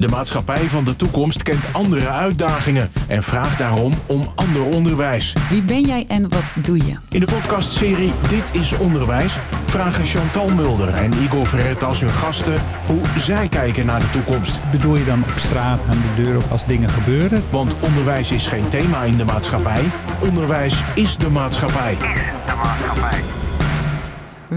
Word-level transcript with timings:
De 0.00 0.08
maatschappij 0.08 0.68
van 0.68 0.84
de 0.84 0.96
toekomst 0.96 1.42
kent 1.42 1.72
andere 1.72 2.08
uitdagingen 2.08 2.90
en 3.08 3.22
vraagt 3.22 3.58
daarom 3.58 3.92
om 4.06 4.32
ander 4.34 4.62
onderwijs. 4.62 5.32
Wie 5.50 5.62
ben 5.62 5.80
jij 5.80 6.04
en 6.08 6.28
wat 6.28 6.54
doe 6.62 6.76
je? 6.76 6.96
In 7.10 7.20
de 7.20 7.26
podcastserie 7.26 8.12
Dit 8.28 8.44
is 8.60 8.72
Onderwijs 8.72 9.36
vragen 9.66 10.04
Chantal 10.04 10.50
Mulder 10.50 10.94
en 10.94 11.12
Igor 11.12 11.46
Verret 11.46 11.82
als 11.82 12.00
hun 12.00 12.10
gasten 12.10 12.60
hoe 12.86 13.00
zij 13.16 13.48
kijken 13.48 13.86
naar 13.86 14.00
de 14.00 14.10
toekomst. 14.10 14.70
Bedoel 14.70 14.96
je 14.96 15.04
dan 15.04 15.22
op 15.22 15.38
straat, 15.38 15.80
aan 15.88 16.02
de 16.16 16.22
deur 16.22 16.36
of 16.36 16.50
als 16.50 16.66
dingen 16.66 16.88
gebeuren? 16.88 17.42
Want 17.50 17.74
onderwijs 17.80 18.32
is 18.32 18.46
geen 18.46 18.68
thema 18.68 19.02
in 19.02 19.16
de 19.16 19.24
maatschappij. 19.24 19.84
Onderwijs 20.20 20.82
is 20.94 21.16
de 21.16 21.28
maatschappij. 21.28 21.96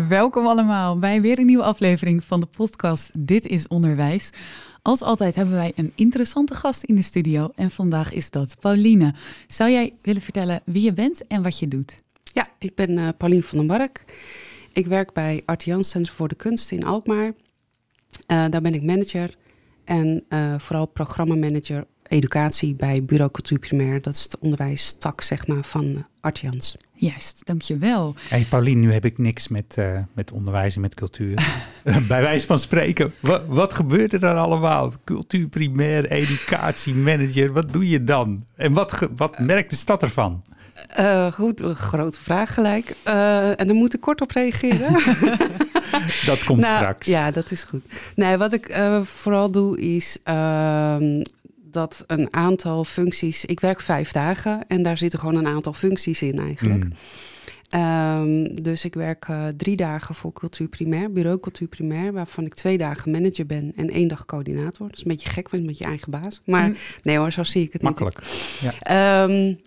Welkom 0.10 0.48
allemaal 0.48 1.00
bij 1.00 1.22
weer 1.22 1.40
een 1.40 1.46
nieuwe 1.46 1.64
aflevering 1.64 2.24
van 2.24 2.40
de 2.40 2.46
podcast 2.58 3.12
Dit 3.18 3.46
is 3.46 3.68
Onderwijs. 3.68 4.32
Als 4.84 5.02
altijd 5.02 5.36
hebben 5.36 5.56
wij 5.56 5.72
een 5.76 5.92
interessante 5.96 6.56
gast 6.56 6.84
in 6.84 6.96
de 6.96 7.02
studio 7.02 7.52
en 7.56 7.72
vandaag 7.72 8.14
is 8.14 8.30
dat 8.30 8.56
Pauline. 8.60 9.14
Zou 9.48 9.72
jij 9.72 9.94
willen 10.02 10.22
vertellen 10.22 10.62
wie 10.66 10.84
je 10.84 10.94
bent 10.94 11.28
en 11.28 11.44
wat 11.44 11.60
je 11.60 11.68
doet? 11.68 11.96
Ja, 12.24 12.48
ik 12.60 12.76
ben 12.76 12.90
uh, 12.98 13.10
Pauline 13.18 13.44
van 13.44 13.58
den 13.58 13.68
Mark. 13.68 14.06
Ik 14.74 14.86
werk 14.86 15.14
bij 15.14 15.42
Artians 15.46 15.90
Center 15.90 16.14
voor 16.14 16.28
de 16.28 16.36
Kunst 16.36 16.72
in 16.72 16.86
Alkmaar. 16.86 17.26
Uh, 17.28 17.34
daar 18.50 18.62
ben 18.62 18.74
ik 18.74 18.84
manager 18.84 19.36
en 19.84 20.24
uh, 20.30 20.60
vooral 20.60 20.86
programmamanager 20.86 21.86
educatie 22.12 22.76
bij 22.76 23.04
Bureau 23.04 23.32
Cultuur 23.32 23.60
Primair. 23.60 24.02
Dat 24.02 24.16
is 24.16 24.28
de 24.28 24.38
onderwijstak 24.40 25.22
zeg 25.22 25.48
maar, 25.48 25.64
van 25.64 26.06
Artians. 26.22 26.76
Juist, 26.94 27.42
dankjewel. 27.44 28.16
Hey 28.30 28.46
Paulien, 28.50 28.80
nu 28.80 28.94
heb 28.94 29.06
ik 29.06 29.18
niks 29.18 29.48
met, 29.48 29.76
uh, 29.80 30.00
met 30.14 30.32
onderwijs 30.32 30.76
en 30.76 30.82
met 30.82 30.94
cultuur. 30.94 31.34
Bij 32.08 32.22
wijze 32.22 32.46
van 32.46 32.60
spreken, 32.60 33.14
wat, 33.20 33.46
wat 33.46 33.74
gebeurt 33.74 34.14
er 34.14 34.20
dan 34.20 34.38
allemaal? 34.38 34.94
Cultuur 35.04 35.48
primair, 35.48 36.12
educatie, 36.12 36.94
manager, 36.94 37.54
wat 37.54 37.74
doe 37.74 37.90
je 37.90 38.04
dan? 38.04 38.46
En 38.56 38.74
wat, 38.74 39.10
wat 39.16 39.40
merkt 39.40 39.70
de 39.70 39.76
stad 39.76 40.04
ervan? 40.04 40.44
Uh, 41.00 41.32
goed, 41.32 41.62
een 41.62 41.76
grote 41.76 42.20
vraag 42.20 42.54
gelijk. 42.54 42.96
Uh, 43.08 43.60
en 43.60 43.68
dan 43.68 43.76
moet 43.76 43.94
ik 43.94 44.02
kort 44.02 44.22
op 44.22 44.32
reageren. 44.32 44.94
dat 46.26 46.44
komt 46.44 46.60
nou, 46.60 46.76
straks. 46.76 47.08
Ja, 47.08 47.32
dat 47.32 47.52
is 47.52 47.64
goed. 47.64 47.82
Nee, 48.16 48.38
wat 48.38 48.54
ik 48.54 48.78
uh, 48.78 49.02
vooral 49.02 49.52
doe 49.52 49.80
is 49.80 50.18
ehm, 50.24 51.22
dat 51.72 52.04
een 52.08 52.34
aantal 52.34 52.84
functies. 52.84 53.46
Ik 53.46 53.60
werk 53.60 53.82
vijf 53.82 54.12
dagen 54.12 54.64
en 54.68 54.84
daar 54.84 54.98
zitten 54.98 55.20
gewoon 55.20 55.36
een 55.36 55.48
aantal 55.48 55.74
functies 55.74 56.22
in 56.22 56.40
eigenlijk. 56.40 56.84
Mm. 56.84 56.92
Um, 57.76 58.64
dus 58.64 58.86
ik 58.86 58.94
werk 58.94 59.28
uh, 59.28 59.48
drie 59.58 59.76
dagen 59.76 60.16
voor 60.16 60.34
Cultuur 60.34 60.68
Primair, 60.68 61.12
Bureau 61.12 61.40
Cultuur 61.40 61.68
Primair, 61.68 62.14
waarvan 62.14 62.46
ik 62.46 62.54
twee 62.54 62.78
dagen 62.78 63.12
manager 63.12 63.46
ben 63.46 63.74
en 63.76 63.90
één 63.90 64.08
dag 64.08 64.26
coördinator. 64.26 64.88
Dat 64.88 64.98
is 64.98 65.04
een 65.04 65.12
beetje 65.12 65.30
gek, 65.30 65.50
want 65.50 65.66
met 65.66 65.78
je 65.78 65.84
eigen 65.84 66.12
baas. 66.12 66.42
Maar 66.46 66.68
mm. 66.68 66.76
nee 67.04 67.18
hoor, 67.18 67.32
zo 67.32 67.44
zie 67.44 67.64
ik 67.64 67.74
het 67.74 67.82
Makkelijk. 67.82 68.20
niet. 68.20 68.78
Ja. 68.82 69.24
Um, 69.24 69.60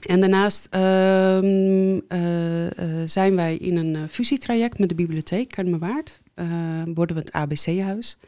en 0.00 0.20
daarnaast 0.20 0.68
um, 0.74 2.02
uh, 2.08 2.64
uh, 2.64 2.70
zijn 3.04 3.36
wij 3.36 3.56
in 3.56 3.76
een 3.76 4.08
fusietraject 4.08 4.78
met 4.78 4.88
de 4.88 4.94
bibliotheek 4.94 5.48
Kermenwaard. 5.48 6.20
Worden 6.94 7.16
we 7.16 7.22
het 7.22 7.32
ABC-huis. 7.32 8.18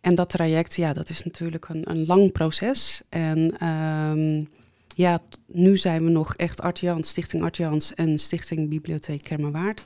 En 0.00 0.14
dat 0.14 0.30
traject, 0.30 0.74
ja, 0.74 0.92
dat 0.92 1.08
is 1.08 1.24
natuurlijk 1.24 1.68
een, 1.68 1.90
een 1.90 2.06
lang 2.06 2.32
proces. 2.32 3.02
En 3.08 3.66
um, 3.68 4.48
ja, 4.94 5.22
nu 5.46 5.76
zijn 5.76 6.04
we 6.04 6.10
nog 6.10 6.34
echt 6.34 6.60
Artians, 6.60 7.08
Stichting 7.08 7.42
Artians 7.42 7.94
en 7.94 8.18
Stichting 8.18 8.68
Bibliotheek 8.68 9.22
Kermenwaard. 9.22 9.82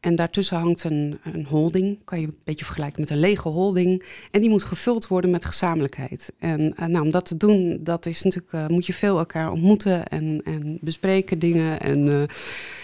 En 0.00 0.16
daartussen 0.16 0.56
hangt 0.58 0.84
een, 0.84 1.18
een 1.22 1.46
holding, 1.46 1.98
kan 2.04 2.20
je 2.20 2.26
een 2.26 2.38
beetje 2.44 2.64
vergelijken 2.64 3.00
met 3.00 3.10
een 3.10 3.18
lege 3.18 3.48
holding. 3.48 4.04
En 4.30 4.40
die 4.40 4.50
moet 4.50 4.64
gevuld 4.64 5.06
worden 5.06 5.30
met 5.30 5.44
gezamenlijkheid. 5.44 6.32
En 6.38 6.60
uh, 6.60 6.86
nou, 6.86 7.04
om 7.04 7.10
dat 7.10 7.24
te 7.24 7.36
doen, 7.36 7.80
dat 7.80 8.06
is 8.06 8.22
natuurlijk, 8.22 8.52
uh, 8.52 8.66
moet 8.66 8.86
je 8.86 8.92
veel 8.92 9.18
elkaar 9.18 9.50
ontmoeten 9.50 10.06
en, 10.08 10.40
en 10.44 10.78
bespreken 10.80 11.38
dingen. 11.38 11.80
En 11.80 12.12
uh, 12.12 12.22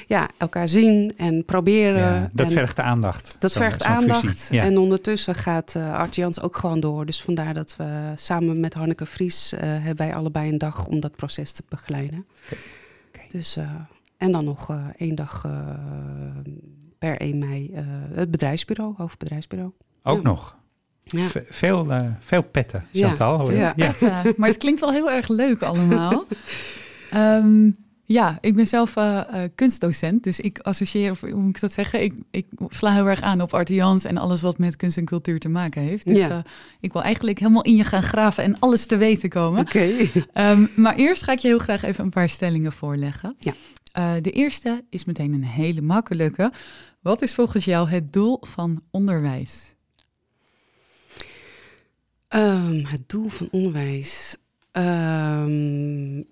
ja, 0.07 0.29
elkaar 0.37 0.69
zien 0.69 1.13
en 1.17 1.45
proberen. 1.45 2.01
Ja, 2.01 2.29
dat 2.33 2.47
en 2.47 2.53
vergt 2.53 2.81
aandacht. 2.81 3.37
Dat 3.39 3.53
vergt 3.53 3.83
aandacht. 3.83 4.49
Ja. 4.51 4.63
En 4.63 4.79
ondertussen 4.79 5.35
gaat 5.35 5.75
uh, 5.77 5.95
Artians 5.95 6.41
ook 6.41 6.57
gewoon 6.57 6.81
door. 6.81 7.07
Dus 7.07 7.23
vandaar 7.23 7.55
dat 7.55 7.77
we 7.77 8.13
samen 8.15 8.61
met 8.61 8.75
Hanneke 8.75 9.07
Vries 9.07 9.53
hebben 9.57 10.07
wij 10.07 10.15
allebei 10.15 10.49
een 10.49 10.59
dag 10.59 10.87
om 10.87 11.01
dat 11.01 11.17
proces 11.17 11.53
te 11.53 11.63
begeleiden. 11.69 12.27
Okay. 12.45 12.59
Okay. 13.09 13.29
Dus, 13.31 13.59
en 14.17 14.33
dan 14.33 14.45
nog 14.45 14.79
één 14.97 15.15
dag 15.15 15.47
per 17.05 17.17
1 17.17 17.39
mei 17.39 17.71
het 18.13 18.31
bedrijfsbureau, 18.31 18.95
hoofdbedrijfsbureau. 18.97 19.73
Ook 20.03 20.23
ja. 20.23 20.29
nog? 20.29 20.57
Ja. 21.05 21.27
Veel, 21.49 21.91
uh, 21.91 21.99
veel 22.21 22.43
petten, 22.43 22.87
Chantal. 22.93 23.51
Ja, 23.51 23.73
ja. 23.77 23.93
Petten. 23.93 24.35
maar 24.37 24.49
het 24.49 24.59
klinkt 24.59 24.81
wel 24.81 24.93
heel 24.93 25.11
erg 25.11 25.29
leuk 25.29 25.63
allemaal. 25.63 26.27
um, 27.15 27.77
ja, 28.19 28.39
ik 28.41 28.55
ben 28.55 28.67
zelf 28.67 28.97
uh, 28.97 29.21
uh, 29.33 29.41
kunstdocent, 29.55 30.23
dus 30.23 30.41
ik 30.41 30.59
associeer, 30.59 31.11
of 31.11 31.21
hoe 31.21 31.35
moet 31.35 31.55
ik 31.57 31.61
dat 31.61 31.73
zeggen, 31.73 32.03
ik, 32.03 32.15
ik 32.31 32.47
sla 32.69 32.93
heel 32.93 33.09
erg 33.09 33.21
aan 33.21 33.41
op 33.41 33.55
Artians 33.55 34.05
en 34.05 34.17
alles 34.17 34.41
wat 34.41 34.59
met 34.59 34.77
kunst 34.77 34.97
en 34.97 35.05
cultuur 35.05 35.41
te 35.41 35.49
maken 35.49 35.83
heeft. 35.83 36.07
Dus 36.07 36.19
ja. 36.19 36.29
uh, 36.29 36.39
ik 36.81 36.93
wil 36.93 37.03
eigenlijk 37.03 37.39
helemaal 37.39 37.63
in 37.63 37.77
je 37.77 37.85
gaan 37.85 38.03
graven 38.03 38.45
en 38.45 38.59
alles 38.59 38.87
te 38.87 38.97
weten 38.97 39.29
komen. 39.29 39.61
Oké. 39.61 39.77
Okay. 39.77 40.11
Um, 40.51 40.71
maar 40.77 40.95
eerst 40.95 41.23
ga 41.23 41.33
ik 41.33 41.39
je 41.39 41.49
heel 41.49 41.59
graag 41.59 41.83
even 41.83 42.05
een 42.05 42.11
paar 42.11 42.29
stellingen 42.29 42.73
voorleggen. 42.73 43.37
Ja. 43.39 44.21
de 44.21 44.31
eerste 44.31 44.85
is 44.91 45.05
meteen 45.05 45.33
een 45.33 45.45
hele 45.45 45.81
makkelijke. 45.81 46.53
Wat 47.05 47.23
is 47.23 47.35
volgens 47.35 47.65
jou 47.65 47.89
het 47.89 48.13
doel 48.13 48.39
van 48.41 48.83
onderwijs? 48.91 49.75
Um, 52.29 52.85
het 52.85 53.03
doel 53.07 53.29
van 53.29 53.49
onderwijs. 53.51 54.37
Um, 54.73 56.25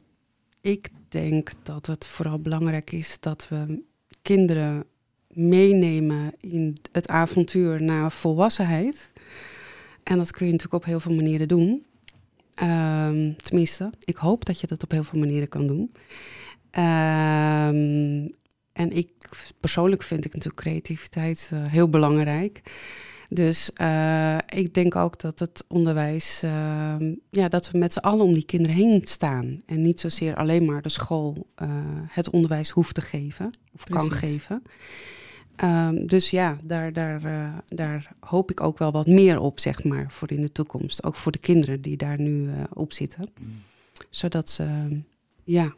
ik 0.61 0.89
denk 1.09 1.51
dat 1.63 1.87
het 1.87 2.07
vooral 2.07 2.39
belangrijk 2.39 2.93
is 2.93 3.21
dat 3.21 3.49
we 3.49 3.83
kinderen 4.23 4.85
meenemen 5.29 6.33
in 6.41 6.77
het 6.93 7.09
avontuur 7.09 7.83
naar 7.83 8.13
volwassenheid. 8.13 9.13
En 10.03 10.19
dat 10.19 10.31
kun 10.31 10.47
je 10.47 10.53
natuurlijk 10.53 10.83
op 10.83 10.89
heel 10.89 11.01
veel 11.01 11.15
manieren 11.15 11.49
doen. 11.49 11.87
Um, 12.63 13.37
tenminste, 13.37 13.91
ik 14.05 14.17
hoop 14.17 14.45
dat 14.45 14.61
je 14.61 14.67
dat 14.67 14.83
op 14.83 14.91
heel 14.91 15.05
veel 15.05 15.19
manieren 15.19 15.49
kan 15.49 15.67
doen. 15.67 15.93
Um, 16.79 18.41
en 18.73 18.91
ik 18.91 19.11
persoonlijk 19.61 20.03
vind 20.03 20.25
ik 20.25 20.35
natuurlijk 20.35 20.63
creativiteit 20.63 21.51
uh, 21.53 21.61
heel 21.69 21.89
belangrijk. 21.89 22.63
Dus 23.29 23.71
uh, 23.81 24.39
ik 24.49 24.75
denk 24.75 24.97
ook 24.97 25.21
dat 25.21 25.39
het 25.39 25.65
onderwijs, 25.69 26.43
uh, 26.45 26.95
ja, 27.31 27.49
dat 27.49 27.71
we 27.71 27.79
met 27.79 27.93
z'n 27.93 27.99
allen 27.99 28.25
om 28.25 28.35
die 28.35 28.45
kinderen 28.45 28.77
heen 28.77 29.01
staan. 29.05 29.61
En 29.67 29.81
niet 29.81 30.01
zozeer 30.01 30.37
alleen 30.37 30.65
maar 30.65 30.83
de 30.83 30.89
school 30.89 31.47
uh, 31.63 31.69
het 32.09 32.31
onderwijs 32.31 32.71
hoeft 32.71 32.95
te 32.95 33.01
geven 33.01 33.47
of 33.75 33.85
Precies. 33.85 34.09
kan 34.09 34.19
geven. 34.19 34.63
Um, 35.65 36.07
dus 36.07 36.31
ja, 36.31 36.59
daar, 36.63 36.93
daar, 36.93 37.21
daar 37.67 38.13
hoop 38.21 38.51
ik 38.51 38.61
ook 38.61 38.79
wel 38.79 38.93
wat 38.93 39.07
meer 39.07 39.39
op, 39.39 39.61
zeg 39.61 39.85
maar, 39.85 40.11
voor 40.11 40.31
in 40.31 40.41
de 40.41 40.53
toekomst. 40.53 41.05
Ook 41.05 41.17
voor 41.17 41.33
de 41.33 41.39
kinderen 41.39 41.81
die 41.81 41.97
daar 41.97 42.21
nu 42.21 42.51
op 42.73 42.93
zitten. 42.93 43.31
Mm. 43.41 43.63
Zodat 44.11 44.51
ze, 44.51 44.67
ja, 45.45 45.75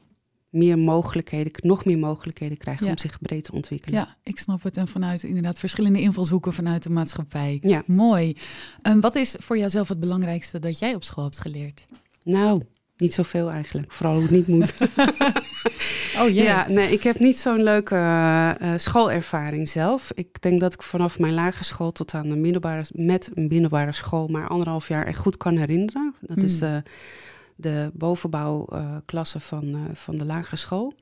meer 0.55 0.79
mogelijkheden, 0.79 1.53
nog 1.57 1.85
meer 1.85 1.99
mogelijkheden 1.99 2.57
krijgen 2.57 2.85
ja. 2.85 2.91
om 2.91 2.99
zich 2.99 3.19
breed 3.21 3.45
te 3.45 3.53
ontwikkelen. 3.53 4.01
Ja, 4.01 4.17
ik 4.23 4.39
snap 4.39 4.63
het. 4.63 4.77
En 4.77 4.89
vanuit 4.89 5.23
inderdaad 5.23 5.59
verschillende 5.59 6.01
invalshoeken 6.01 6.53
vanuit 6.53 6.83
de 6.83 6.91
maatschappij. 6.91 7.59
Ja. 7.63 7.83
Mooi. 7.87 8.37
Um, 8.83 9.01
wat 9.01 9.15
is 9.15 9.35
voor 9.39 9.59
jouzelf 9.59 9.89
het 9.89 10.01
belangrijkste 10.01 10.59
dat 10.59 10.79
jij 10.79 10.95
op 10.95 11.05
school 11.05 11.25
hebt 11.25 11.39
geleerd? 11.39 11.85
Nou, 12.23 12.63
niet 12.97 13.15
zoveel 13.15 13.51
eigenlijk. 13.51 13.93
Vooral 13.93 14.15
hoe 14.15 14.23
het 14.23 14.31
niet 14.31 14.47
moet. 14.47 14.75
oh 16.21 16.29
jee. 16.29 16.43
Ja, 16.43 16.69
nee, 16.69 16.93
ik 16.93 17.03
heb 17.03 17.19
niet 17.19 17.39
zo'n 17.39 17.63
leuke 17.63 17.95
uh, 18.63 18.73
schoolervaring 18.77 19.69
zelf. 19.69 20.13
Ik 20.15 20.43
denk 20.43 20.61
dat 20.61 20.73
ik 20.73 20.83
vanaf 20.83 21.19
mijn 21.19 21.35
lagere 21.35 21.65
school 21.65 21.93
tot 21.93 22.15
aan 22.15 22.29
de 22.29 22.37
middelbare, 22.37 22.85
met 22.93 23.31
een 23.35 23.47
middelbare 23.49 23.93
school, 23.93 24.29
maar 24.29 24.49
anderhalf 24.49 24.89
jaar 24.89 25.07
echt 25.07 25.19
goed 25.19 25.37
kan 25.37 25.57
herinneren. 25.57 26.15
Dat 26.21 26.37
mm. 26.37 26.45
is 26.45 26.59
de 26.59 26.83
de 27.57 27.91
bovenbouwklasse 27.95 29.37
uh, 29.37 29.43
van, 29.43 29.65
uh, 29.65 29.81
van 29.93 30.17
de 30.17 30.25
lagere 30.25 30.57
school. 30.57 30.95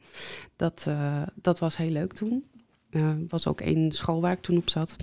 Dat, 0.56 0.84
uh, 0.88 1.22
dat 1.34 1.58
was 1.58 1.76
heel 1.76 1.90
leuk 1.90 2.12
toen. 2.12 2.44
was 3.28 3.46
ook 3.46 3.60
één 3.60 3.92
school 3.92 4.20
waar 4.20 4.32
ik 4.32 4.42
toen 4.42 4.56
op 4.56 4.70
zat. 4.70 4.96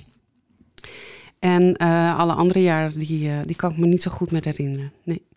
En 1.40 1.78
alle 2.18 2.34
andere 2.34 2.62
jaren, 2.62 3.00
die, 3.00 3.46
die 3.46 3.56
kan 3.56 3.72
ik 3.72 3.78
me 3.78 3.86
niet 3.86 4.02
zo 4.02 4.12
goed 4.12 4.32
meer 4.32 4.44
herinneren. 4.44 4.92
Nee. 5.04 5.28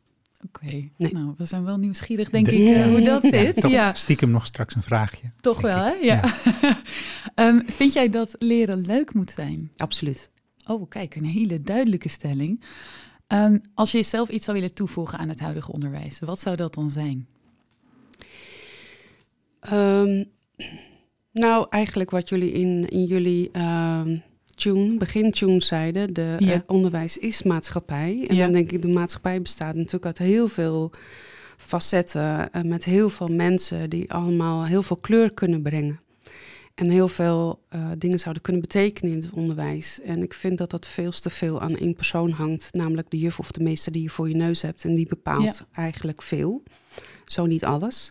Oké, 0.46 0.64
okay. 0.64 0.92
nee. 0.96 1.12
nou, 1.12 1.34
we 1.36 1.44
zijn 1.44 1.64
wel 1.64 1.76
nieuwsgierig, 1.76 2.30
denk 2.30 2.46
de, 2.46 2.56
ik, 2.56 2.84
hoe 2.84 3.02
dat 3.02 3.22
zit. 3.22 3.54
Ja, 3.54 3.60
toch 3.60 3.70
ja. 3.70 3.94
stiekem 3.94 4.30
nog 4.30 4.46
straks 4.46 4.74
een 4.74 4.82
vraagje. 4.82 5.32
Toch 5.40 5.60
wel, 5.60 5.76
hè? 5.76 5.90
Ja. 5.90 6.22
ja. 6.60 6.82
um, 7.34 7.62
vind 7.78 7.92
jij 7.92 8.08
dat 8.08 8.34
leren 8.38 8.86
leuk 8.86 9.14
moet 9.14 9.30
zijn? 9.30 9.70
Absoluut. 9.76 10.30
Oh, 10.66 10.88
kijk, 10.88 11.14
een 11.14 11.24
hele 11.24 11.62
duidelijke 11.62 12.08
stelling. 12.08 12.62
Um, 13.28 13.60
als 13.74 13.90
je 13.90 13.96
jezelf 13.98 14.28
iets 14.28 14.44
zou 14.44 14.56
willen 14.56 14.74
toevoegen 14.74 15.18
aan 15.18 15.28
het 15.28 15.40
huidige 15.40 15.72
onderwijs, 15.72 16.18
wat 16.18 16.40
zou 16.40 16.56
dat 16.56 16.74
dan 16.74 16.90
zijn? 16.90 17.26
Um, 19.72 20.24
nou, 21.32 21.66
eigenlijk 21.70 22.10
wat 22.10 22.28
jullie 22.28 22.52
in, 22.52 22.88
in 22.88 23.04
jullie 23.04 23.50
um, 23.58 24.22
tune, 24.54 24.96
begin 24.96 25.30
tune 25.30 25.62
zeiden, 25.62 26.12
de 26.14 26.36
Ja. 26.38 26.52
eh, 26.52 26.58
onderwijs 26.66 27.18
is 27.18 27.42
maatschappij. 27.42 28.24
En 28.28 28.34
Ja. 28.36 28.42
dan 28.44 28.52
denk 28.52 28.70
ik, 28.72 28.82
de 28.82 28.88
maatschappij 28.88 29.42
bestaat 29.42 29.74
natuurlijk 29.74 30.06
uit 30.06 30.18
heel 30.18 30.48
veel 30.48 30.90
facetten, 31.56 32.52
eh, 32.52 32.62
met 32.62 32.84
heel 32.84 33.10
veel 33.10 33.26
mensen 33.28 33.90
die 33.90 34.12
allemaal 34.12 34.64
heel 34.64 34.82
veel 34.82 34.96
kleur 34.96 35.32
kunnen 35.32 35.62
brengen. 35.62 36.00
En 36.74 36.90
heel 36.90 37.08
veel 37.08 37.62
eh, 37.68 37.90
dingen 37.98 38.18
zouden 38.18 38.42
kunnen 38.42 38.62
betekenen 38.62 39.12
in 39.12 39.20
het 39.20 39.30
onderwijs. 39.30 40.00
En 40.00 40.22
ik 40.22 40.34
vind 40.34 40.58
dat 40.58 40.70
dat 40.70 40.86
veel 40.86 41.10
te 41.10 41.30
veel 41.30 41.60
aan 41.60 41.76
één 41.76 41.94
persoon 41.94 42.30
hangt, 42.30 42.68
namelijk 42.72 43.10
de 43.10 43.18
juf 43.18 43.38
of 43.38 43.50
de 43.50 43.62
meester 43.62 43.92
die 43.92 44.02
je 44.02 44.10
voor 44.10 44.28
je 44.28 44.34
neus 44.36 44.62
hebt. 44.62 44.84
En 44.84 44.94
die 44.94 45.06
bepaalt 45.06 45.66
eigenlijk 45.72 46.22
veel, 46.22 46.62
zo 47.26 47.46
niet 47.46 47.64
alles. 47.64 48.10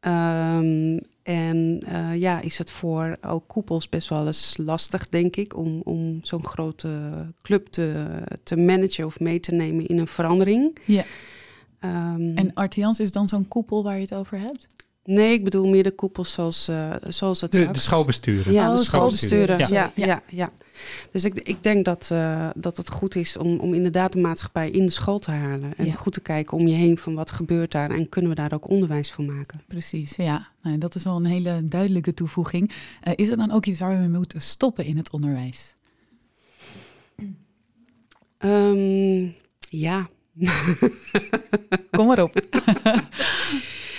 Ehm, 0.00 0.98
en 1.22 1.80
eh, 1.86 2.16
ja, 2.16 2.40
is 2.40 2.58
het 2.58 2.70
voor 2.70 3.16
ook 3.20 3.48
koepels 3.48 3.88
best 3.88 4.08
wel 4.08 4.26
eens 4.26 4.56
lastig, 4.56 5.08
denk 5.08 5.36
ik, 5.36 5.56
om, 5.56 5.80
om 5.84 6.20
zo'n 6.22 6.44
grote 6.44 6.88
club 7.42 7.66
te, 7.66 8.06
te 8.42 8.56
managen 8.56 9.06
of 9.06 9.20
mee 9.20 9.40
te 9.40 9.52
nemen 9.54 9.86
in 9.86 9.98
een 9.98 10.06
verandering. 10.06 10.78
Ja. 10.84 11.04
Ehm, 11.80 12.34
En 12.34 12.54
Artians 12.54 13.00
is 13.00 13.12
dan 13.12 13.28
zo'n 13.28 13.48
koepel 13.48 13.82
waar 13.82 13.94
je 13.94 14.00
het 14.00 14.14
over 14.14 14.38
hebt? 14.38 14.66
Nee, 15.04 15.32
ik 15.32 15.44
bedoel 15.44 15.68
meer 15.68 15.82
de 15.82 15.90
koepels 15.90 16.32
zoals, 16.32 16.68
eh, 16.68 16.94
zoals 17.08 17.40
het 17.40 17.50
De, 17.52 17.56
de 17.58 17.62
straks- 17.64 17.82
schoolbesturen. 17.84 18.52
Ja, 18.52 18.70
Oh, 18.70 18.76
de 18.76 18.82
schoolbesturen. 18.82 19.58
Ja, 19.58 19.66
Ja. 19.68 19.92
ja, 19.94 20.22
ja. 20.28 20.48
Dus 21.12 21.24
ik, 21.24 21.34
ik 21.34 21.62
denk 21.62 21.84
dat, 21.84 22.08
eh, 22.12 22.50
dat 22.56 22.76
het 22.76 22.90
goed 22.90 23.14
is 23.14 23.36
om, 23.36 23.58
om 23.58 23.74
inderdaad 23.74 24.12
de 24.12 24.18
maatschappij 24.18 24.70
in 24.70 24.86
de 24.86 24.92
school 24.92 25.18
te 25.18 25.30
halen. 25.30 25.72
En 25.76 25.86
Ja. 25.86 25.92
goed 25.92 26.12
te 26.12 26.20
kijken 26.20 26.56
om 26.56 26.66
je 26.66 26.74
heen 26.74 26.98
van 26.98 27.14
wat 27.14 27.30
gebeurt 27.30 27.72
daar 27.72 27.90
en 27.90 28.08
kunnen 28.08 28.30
we 28.30 28.36
daar 28.36 28.52
ook 28.52 28.68
onderwijs 28.70 29.10
van 29.12 29.24
maken. 29.36 29.62
Precies, 29.68 30.16
ja. 30.16 30.48
Nou, 30.62 30.78
dat 30.78 30.94
is 30.94 31.04
wel 31.04 31.16
een 31.16 31.24
hele 31.24 31.60
duidelijke 31.68 32.14
toevoeging. 32.14 32.70
Eh, 33.00 33.12
is 33.16 33.28
er 33.28 33.36
dan 33.36 33.50
ook 33.52 33.66
iets 33.66 33.78
waar 33.80 33.92
we 33.94 33.98
mee 34.00 34.08
moeten 34.08 34.40
stoppen 34.40 34.84
in 34.84 34.96
het 34.96 35.10
onderwijs? 35.10 35.74
Ehm, 38.38 39.26
ja. 39.68 40.08
Kom 41.90 42.06
maar 42.06 42.22
op. 42.22 42.32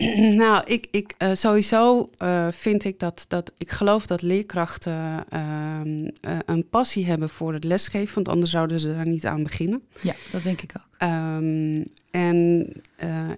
nou, 0.44 0.62
ik, 0.66 0.86
ik, 0.90 1.14
eh, 1.18 1.30
sowieso 1.34 2.10
eh, 2.16 2.46
vind 2.50 2.84
ik 2.84 2.98
dat, 2.98 3.24
dat 3.28 3.52
ik 3.58 3.70
geloof 3.70 4.06
dat 4.06 4.22
leerkrachten 4.22 5.24
ehm, 5.28 6.08
eh, 6.20 6.38
een 6.46 6.68
passie 6.68 7.06
hebben 7.06 7.28
voor 7.28 7.52
het 7.52 7.64
lesgeven, 7.64 8.14
want 8.14 8.28
anders 8.28 8.50
zouden 8.50 8.80
ze 8.80 8.94
daar 8.94 9.08
niet 9.08 9.26
aan 9.26 9.42
beginnen. 9.42 9.82
Ja, 10.00 10.14
dat 10.32 10.42
denk 10.42 10.60
ik 10.60 10.72
ook. 10.76 10.88
Ehm, 10.98 11.84
en 12.10 12.68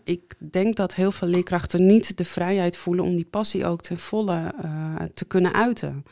ik 0.05 0.35
denk 0.39 0.77
dat 0.77 0.95
heel 0.95 1.13
veel 1.13 1.29
leerkrachten 1.29 1.87
niet 1.87 2.17
de 2.17 2.25
vrijheid 2.25 2.77
voelen 2.77 3.05
om 3.05 3.17
die 3.17 3.27
passie 3.31 3.67
ook 3.67 3.83
ten 3.83 3.99
volle 3.99 4.55
te 5.15 5.25
kunnen 5.25 5.55
uiten 5.55 6.05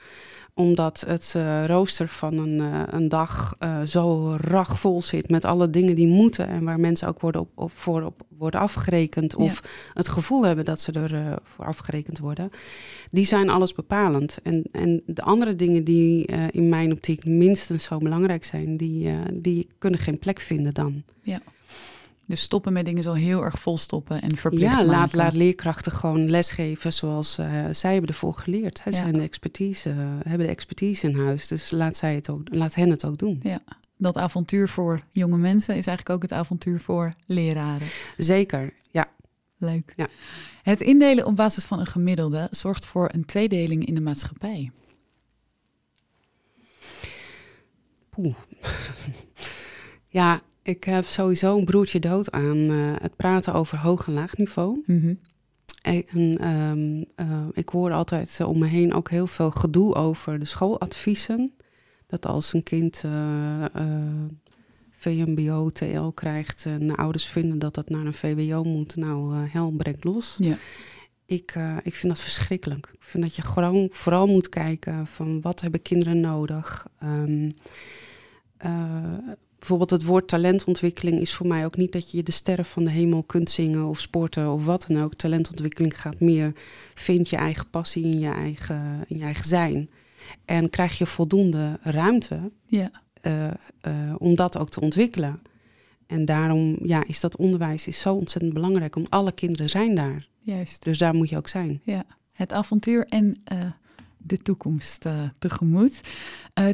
omdat 0.61 1.05
het 1.07 1.33
eh, 1.37 1.65
rooster 1.67 2.09
van 2.09 2.39
een, 2.39 2.61
eh, 2.61 2.83
een 2.91 3.09
dag 3.09 3.55
eh, 3.59 3.81
zo 3.83 4.37
ragvol 4.41 5.03
zit 5.03 5.31
met 5.31 5.45
alle 5.45 5.71
dingen 5.71 5.95
die 5.95 6.07
moeten 6.07 6.49
en 6.49 6.65
waar 6.65 6.81
mensen 6.81 7.09
ook 7.09 7.21
worden 7.21 7.41
op, 7.41 7.49
op, 7.55 7.71
voor 7.75 8.03
op 8.03 8.23
worden 8.39 8.61
afgerekend 8.61 9.35
of 9.35 9.63
het 9.95 10.09
gevoel 10.09 10.45
hebben 10.45 10.65
dat 10.65 10.81
ze 10.81 10.93
er 10.93 11.39
voor 11.45 11.65
afgerekend 11.65 12.19
worden, 12.19 12.51
die 13.11 13.25
zijn 13.25 13.51
alles 13.51 13.73
bepalend. 13.73 14.39
En, 14.43 14.65
en 14.73 15.03
de 15.07 15.23
andere 15.23 15.55
dingen 15.55 15.85
die 15.85 16.27
in 16.51 16.69
mijn 16.69 16.93
optiek 16.93 17.25
minstens 17.25 17.85
zo 17.85 17.99
belangrijk 17.99 18.45
zijn, 18.45 18.77
die, 18.77 19.11
die 19.33 19.69
kunnen 19.79 20.01
geen 20.01 20.19
plek 20.19 20.41
vinden 20.41 20.75
dan. 20.75 21.03
Dus 22.31 22.41
stoppen 22.41 22.73
met 22.73 22.85
dingen 22.85 23.03
zo 23.03 23.13
heel 23.13 23.45
erg 23.45 23.59
volstoppen 23.61 24.23
en 24.23 24.37
verplicht 24.37 24.73
Ja, 24.73 24.85
laat, 24.85 24.97
maken. 25.01 25.17
laat 25.19 25.33
leerkrachten 25.35 25.93
gewoon 25.93 26.31
lesgeven 26.31 26.93
zoals 26.93 27.39
eh, 27.39 27.65
zij 27.71 27.93
hebben 27.93 28.11
ervoor 28.11 28.35
geleerd. 28.35 28.79
Zij 28.79 28.93
Ja. 28.93 28.99
zijn 28.99 29.13
de 29.13 29.23
expertise, 29.23 29.91
eh, 29.91 29.97
hebben 29.99 30.47
de 30.47 30.53
expertise 30.53 31.07
in 31.09 31.15
huis, 31.19 31.49
dus 31.49 31.71
laat, 31.71 31.97
zij 31.97 32.15
het 32.15 32.29
ook, 32.31 32.55
laat 32.55 32.75
hen 32.75 32.91
het 32.91 33.05
ook 33.05 33.19
doen. 33.19 33.43
Dat 33.97 34.17
avontuur 34.17 34.69
voor 34.69 35.03
jonge 35.11 35.37
mensen 35.37 35.77
is 35.77 35.87
eigenlijk 35.87 36.11
ook 36.17 36.23
het 36.23 36.33
avontuur 36.33 36.81
voor 36.81 37.15
leraren. 37.27 37.87
Zeker, 38.17 38.73
ja. 38.91 39.07
Leuk. 39.57 39.93
Ja. 39.97 40.07
Het 40.63 40.81
indelen 40.81 41.27
op 41.27 41.37
basis 41.37 41.65
van 41.65 41.81
een 41.81 41.87
gemiddelde 41.87 42.49
zorgt 42.51 42.87
voor 42.87 43.09
een 43.13 43.25
tweedeling 43.25 43.87
in 43.87 43.95
de 43.95 44.01
maatschappij. 44.01 44.71
Poeh. 48.11 48.35
ja, 50.09 50.41
ik 50.63 50.85
heb 50.85 51.05
sowieso 51.05 51.59
een 51.59 51.65
broertje 51.65 52.01
dood 52.01 52.31
aan 52.31 52.71
eh, 52.71 52.93
het 53.03 53.17
praten 53.17 53.55
over 53.55 53.79
hoog 53.79 54.07
en 54.07 54.13
laag 54.13 54.37
niveau. 54.37 54.83
Mhm. 54.87 55.15
En 55.83 56.39
ehm, 56.39 57.05
eh, 57.15 57.47
ik 57.53 57.69
hoor 57.69 57.93
altijd 57.93 58.41
om 58.41 58.59
me 58.59 58.67
heen 58.67 58.95
ook 58.95 59.11
heel 59.11 59.27
veel 59.27 59.51
gedoe 59.51 59.95
over 59.95 60.39
de 60.39 60.45
schooladviezen. 60.45 61.53
Dat 62.07 62.27
als 62.27 62.53
een 62.53 62.63
kind 62.63 63.03
eh, 63.05 63.65
VMBO, 64.91 65.71
TL 65.71 66.09
krijgt 66.15 66.67
en 66.67 66.87
de 66.87 66.97
ouders 66.97 67.25
vinden 67.27 67.59
dat 67.59 67.75
dat 67.75 67.89
naar 67.89 68.07
een 68.07 68.15
VWO 68.15 68.63
moet, 68.63 68.97
nou, 68.97 69.35
eh 69.35 69.53
hel 69.53 69.71
breekt 69.71 70.05
los. 70.05 70.37
Ja. 70.39 70.57
Ik, 71.27 71.55
ik 71.83 71.95
vind 71.95 72.13
dat 72.13 72.23
verschrikkelijk. 72.23 72.89
Ik 72.93 73.03
vind 73.03 73.23
dat 73.23 73.37
je 73.37 73.43
gewoon 73.43 73.89
vooral 73.91 74.27
moet 74.27 74.49
kijken 74.49 75.07
van 75.07 75.41
wat 75.41 75.61
hebben 75.61 75.83
kinderen 75.83 76.21
nodig. 76.21 76.87
Ehm, 76.99 77.51
eh, 78.57 79.19
bijvoorbeeld 79.61 79.91
het 79.91 80.05
woord 80.05 80.29
talentontwikkeling 80.29 81.21
is 81.21 81.35
voor 81.35 81.47
mij 81.47 81.65
ook 81.65 81.77
niet 81.77 81.93
dat 81.93 82.11
je 82.11 82.23
de 82.23 82.33
sterren 82.33 82.65
van 82.65 82.85
de 82.85 82.91
hemel 82.91 83.23
kunt 83.23 83.51
zingen 83.51 83.85
of 83.87 84.01
sporten 84.01 84.53
of 84.53 84.65
wat 84.65 84.85
dan 84.89 85.03
ook. 85.03 85.15
Talentontwikkeling 85.15 86.01
gaat 86.01 86.21
meer, 86.21 86.53
vind 86.95 87.29
je 87.29 87.37
eigen 87.37 87.71
passie 87.71 88.05
in 88.05 88.19
je 88.19 88.29
eigen, 88.29 89.05
in 89.07 89.17
je 89.17 89.25
eigen 89.25 89.45
zijn. 89.45 89.91
En 90.45 90.71
krijg 90.71 90.99
je 90.99 91.07
voldoende 91.07 91.79
ruimte 91.83 92.51
ja. 92.67 92.91
eh, 93.21 93.47
eh, 93.47 93.55
om 94.19 94.35
dat 94.35 94.59
ook 94.59 94.71
te 94.71 94.81
ontwikkelen. 94.81 95.43
En 96.07 96.25
daarom 96.25 96.77
ja, 96.83 97.05
is 97.07 97.21
dat 97.21 97.37
onderwijs 97.37 97.87
is 97.87 98.01
zo 98.01 98.15
ontzettend 98.15 98.55
belangrijk, 98.55 98.95
want 98.95 99.11
alle 99.11 99.33
kinderen 99.33 99.69
zijn 99.69 99.95
daar. 99.95 100.29
Juist. 100.41 100.85
Dus 100.85 100.99
daar 100.99 101.15
moet 101.15 101.29
je 101.29 101.37
ook 101.37 101.49
zijn. 101.49 101.81
Ja. 101.85 102.05
Het 102.33 102.53
avontuur 102.53 103.07
en 103.07 103.41
eh, 103.45 103.71
de 104.17 104.37
toekomst 104.37 105.07
tegemoet. 105.39 106.01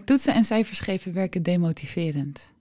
Toetsen 0.05 0.35
en 0.35 0.45
cijfers 0.45 0.81
geven 0.81 1.13
werken 1.13 1.43
demotiverend. 1.43 2.55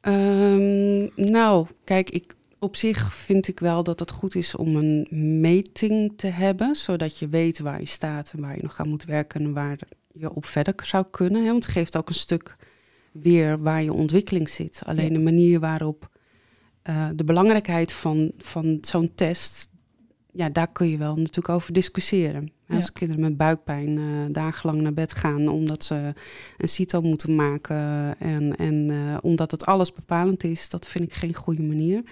Ehm, 0.00 1.08
nou, 1.30 1.66
kijk, 1.84 2.10
ik, 2.10 2.34
op 2.58 2.76
zich 2.76 3.14
vind 3.14 3.48
ik 3.48 3.60
wel 3.60 3.82
dat 3.82 3.98
het 4.00 4.10
goed 4.10 4.34
is 4.34 4.54
om 4.56 4.76
een 4.76 5.06
meting 5.40 6.12
te 6.16 6.26
hebben, 6.26 6.76
zodat 6.76 7.18
je 7.18 7.28
weet 7.28 7.58
waar 7.58 7.80
je 7.80 7.86
staat 7.86 8.32
en 8.32 8.40
waar 8.40 8.56
je 8.56 8.62
nog 8.62 8.78
aan 8.78 8.88
moet 8.88 9.04
werken 9.04 9.40
en 9.40 9.52
waar 9.52 9.78
je 10.12 10.34
op 10.34 10.46
verder 10.46 10.74
zou 10.82 11.04
kunnen. 11.10 11.42
Hè? 11.44 11.50
Want 11.50 11.64
het 11.64 11.72
geeft 11.72 11.96
ook 11.96 12.08
een 12.08 12.14
stuk 12.14 12.56
weer 13.12 13.62
waar 13.62 13.82
je 13.82 13.92
ontwikkeling 13.92 14.48
zit. 14.48 14.82
Alleen 14.84 15.08
Ja. 15.12 15.12
de 15.18 15.24
manier 15.24 15.60
waarop 15.60 16.08
eh, 16.82 17.08
de 17.14 17.24
belangrijkheid 17.24 17.92
van, 17.92 18.32
van 18.38 18.78
zo'n 18.80 19.12
test, 19.14 19.70
ja, 20.38 20.48
daar 20.50 20.72
kun 20.72 20.88
je 20.88 20.96
wel 20.96 21.16
natuurlijk 21.16 21.48
over 21.48 21.72
discussiëren. 21.72 22.52
Als 22.68 22.92
kinderen 22.92 23.22
met 23.22 23.36
buikpijn 23.36 23.98
eh, 23.98 24.04
dagenlang 24.32 24.80
naar 24.80 24.94
bed 24.94 25.12
gaan 25.12 25.48
omdat 25.48 25.84
ze 25.84 26.14
een 26.56 26.68
CITO 26.68 27.00
moeten 27.00 27.34
maken 27.34 28.14
en, 28.18 28.56
en 28.56 28.90
eh, 28.90 29.16
omdat 29.20 29.50
het 29.50 29.66
alles 29.66 29.92
bepalend 29.92 30.44
is, 30.44 30.68
dat 30.68 30.88
vind 30.88 31.04
ik 31.04 31.12
geen 31.12 31.34
goede 31.34 31.62
manier. 31.62 32.02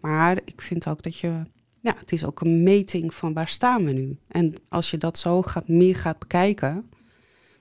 Maar 0.00 0.40
ik 0.44 0.60
vind 0.60 0.86
ook 0.86 1.02
dat 1.02 1.18
je, 1.18 1.42
ja, 1.80 1.94
het 1.98 2.12
is 2.12 2.24
ook 2.24 2.40
een 2.40 2.62
meting 2.62 3.14
van 3.14 3.32
waar 3.32 3.48
staan 3.48 3.84
we 3.84 3.92
nu. 3.92 4.16
En 4.28 4.54
als 4.68 4.90
je 4.90 4.98
dat 4.98 5.18
zo 5.18 5.42
gaat, 5.42 5.68
meer 5.68 5.96
gaat 5.96 6.18
bekijken, 6.18 6.90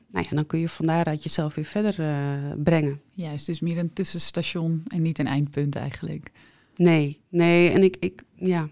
nou 0.08 0.26
ja, 0.30 0.36
dan 0.36 0.46
kun 0.46 0.60
je 0.60 0.70
van 0.70 0.86
daaruit 0.86 1.24
jezelf 1.24 1.56
weer 1.56 1.66
verder 1.66 2.00
eh, 2.00 2.52
brengen. 2.64 3.02
Juist, 3.14 3.46
dus 3.46 3.60
meer 3.60 3.78
een 3.78 3.94
tussenstation 3.94 4.84
en 4.88 5.02
niet 5.02 5.20
een 5.20 5.28
eindpunt 5.28 5.76
eigenlijk. 5.76 6.32
Nee, 6.76 7.20
nee, 7.30 7.70
en 7.70 7.84
ik, 7.84 7.98
ik, 8.00 8.24
ja. 8.36 8.70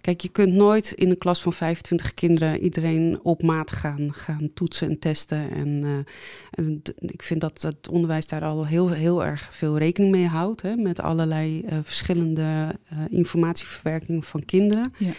Kijk, 0.00 0.20
je 0.20 0.28
kunt 0.28 0.52
nooit 0.52 0.92
in 0.92 1.10
een 1.10 1.18
klas 1.18 1.42
van 1.42 1.52
25 1.52 2.14
kinderen 2.14 2.60
iedereen 2.60 3.18
op 3.22 3.42
maat 3.42 3.70
gaan, 3.70 4.14
gaan 4.14 4.50
toetsen 4.54 4.90
en 4.90 4.98
testen. 4.98 5.50
En, 5.50 5.82
eh, 5.84 6.64
en 6.64 6.82
ik 7.00 7.22
vind 7.22 7.40
dat 7.40 7.62
het 7.62 7.88
onderwijs 7.88 8.26
daar 8.26 8.44
al 8.44 8.66
heel, 8.66 8.90
heel 8.90 9.24
erg 9.24 9.48
veel 9.52 9.78
rekening 9.78 10.12
mee 10.12 10.26
houdt. 10.26 10.62
Hè, 10.62 10.76
met 10.76 11.00
allerlei 11.00 11.62
eh, 11.62 11.78
verschillende 11.82 12.78
eh, 12.84 12.98
informatieverwerking 13.08 14.26
van 14.26 14.44
kinderen. 14.44 14.92
Ja. 14.98 15.12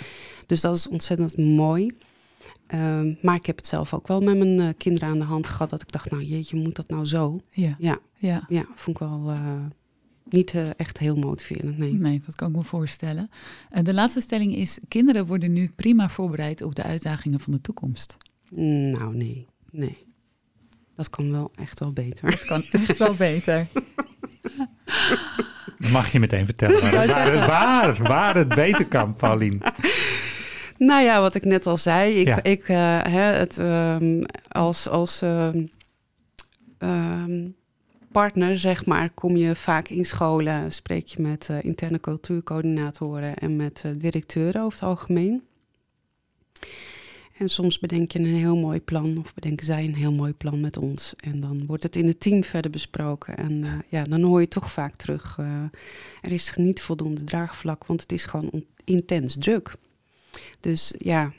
Dus 0.46 0.62
dat 0.62 0.76
is 0.76 0.88
ontzettend 0.88 1.38
mooi. 1.38 1.92
Ehm, 2.68 3.14
maar 3.22 3.36
ik 3.36 3.46
heb 3.46 3.58
het 3.58 3.68
zelf 3.68 3.94
ook 3.94 4.08
wel 4.08 4.22
met 4.22 4.38
mijn 4.38 4.78
kinderen 4.78 5.10
aan 5.10 5.20
de 5.20 5.26
hand 5.26 5.50
gehad. 5.50 5.70
Dat 5.70 5.82
ik 5.82 5.92
dacht, 5.92 6.12
nou 6.12 6.24
jeetje, 6.24 6.58
moet 6.58 6.76
dat 6.76 6.88
nou 6.88 7.06
zo? 7.06 7.40
Ja. 7.50 7.76
Ja, 7.80 7.98
ja. 8.16 8.46
ja 8.48 8.66
vond 8.76 9.00
ik 9.00 9.08
wel 9.08 9.36
niet 10.30 10.54
eh, 10.54 10.70
echt 10.78 10.98
heel 10.98 11.16
motiverend, 11.16 11.78
nee. 11.78 11.94
Nee, 11.94 12.22
dat 12.26 12.36
kan 12.36 12.50
ik 12.50 12.56
me 12.56 12.64
voorstellen. 12.64 13.30
En 13.70 13.84
de 13.84 13.94
laatste 13.94 14.22
stelling 14.22 14.56
is: 14.56 14.80
kinderen 14.88 15.26
worden 15.26 15.54
nu 15.54 15.72
prima 15.76 16.10
voorbereid 16.10 16.62
op 16.62 16.76
de 16.76 16.84
uitdagingen 16.84 17.40
van 17.40 17.54
de 17.54 17.62
toekomst. 17.62 18.18
Nou, 18.92 19.16
nee, 19.16 19.48
nee. 19.72 19.98
Dat 20.96 21.10
kan 21.10 21.32
wel 21.32 21.52
echt 21.56 21.80
wel 21.80 21.92
beter. 21.94 22.32
Dat 22.32 22.46
kan 22.46 22.64
echt 22.72 22.98
wel 22.98 23.14
beter. 23.14 23.68
Mag 25.92 26.12
je 26.12 26.20
meteen 26.20 26.46
vertellen 26.46 26.82
waar, 26.82 27.02
het- 27.02 27.10
waar, 27.10 27.88
het- 27.88 27.98
waar, 27.98 28.08
waar 28.08 28.36
het 28.36 28.48
beter 28.56 28.86
kan, 28.88 29.16
Paulien. 29.16 29.62
Nou 30.78 31.04
ja, 31.04 31.22
wat 31.22 31.36
ik 31.36 31.46
net 31.46 31.66
al 31.68 31.78
zei. 31.78 32.14
Ik, 32.14 32.28
Ja. 32.28 32.44
ik 32.44 32.62
eh, 32.70 33.02
hè, 33.04 33.20
het, 33.32 33.58
ehm, 33.58 34.24
als, 34.48 34.88
als 34.90 35.22
ehm, 35.22 35.66
ehm, 36.78 37.50
partner, 38.12 38.60
zeg 38.60 38.86
maar, 38.86 39.10
kom 39.10 39.36
je 39.36 39.56
vaak 39.56 39.88
in 39.88 40.06
scholen, 40.06 40.72
spreek 40.72 41.08
je 41.08 41.22
met 41.22 41.50
eh, 41.50 41.64
interne 41.64 42.00
cultuurcoördinatoren 42.00 43.36
en 43.36 43.56
met 43.56 43.82
eh, 43.86 43.92
directeuren 43.98 44.62
over 44.62 44.80
het 44.80 44.88
algemeen. 44.90 45.44
En 47.38 47.50
soms 47.50 47.80
bedenk 47.80 48.12
je 48.12 48.20
een 48.20 48.26
heel 48.26 48.58
mooi 48.58 48.82
plan, 48.82 49.18
of 49.18 49.34
bedenken 49.34 49.66
zij 49.66 49.84
een 49.84 49.96
heel 49.96 50.12
mooi 50.12 50.34
plan 50.34 50.60
met 50.60 50.78
ons. 50.78 51.14
En 51.18 51.40
dan 51.40 51.66
wordt 51.66 51.84
het 51.84 51.96
in 51.96 52.08
het 52.08 52.20
team 52.20 52.44
verder 52.44 52.72
besproken. 52.72 53.38
En 53.38 53.64
eh, 53.64 53.72
ja, 53.90 54.04
dan 54.04 54.22
hoor 54.22 54.40
je 54.42 54.48
toch 54.48 54.72
vaak 54.72 54.96
terug, 54.96 55.38
er 56.22 56.32
is 56.32 56.54
niet 56.56 56.82
voldoende 56.82 57.24
draagvlak, 57.24 57.86
want 57.86 58.02
het 58.02 58.12
is 58.12 58.26
gewoon 58.26 58.50
on- 58.50 58.66
intens 58.84 59.38
druk. 59.38 59.74
Dus 60.60 60.94
ja, 60.98 61.34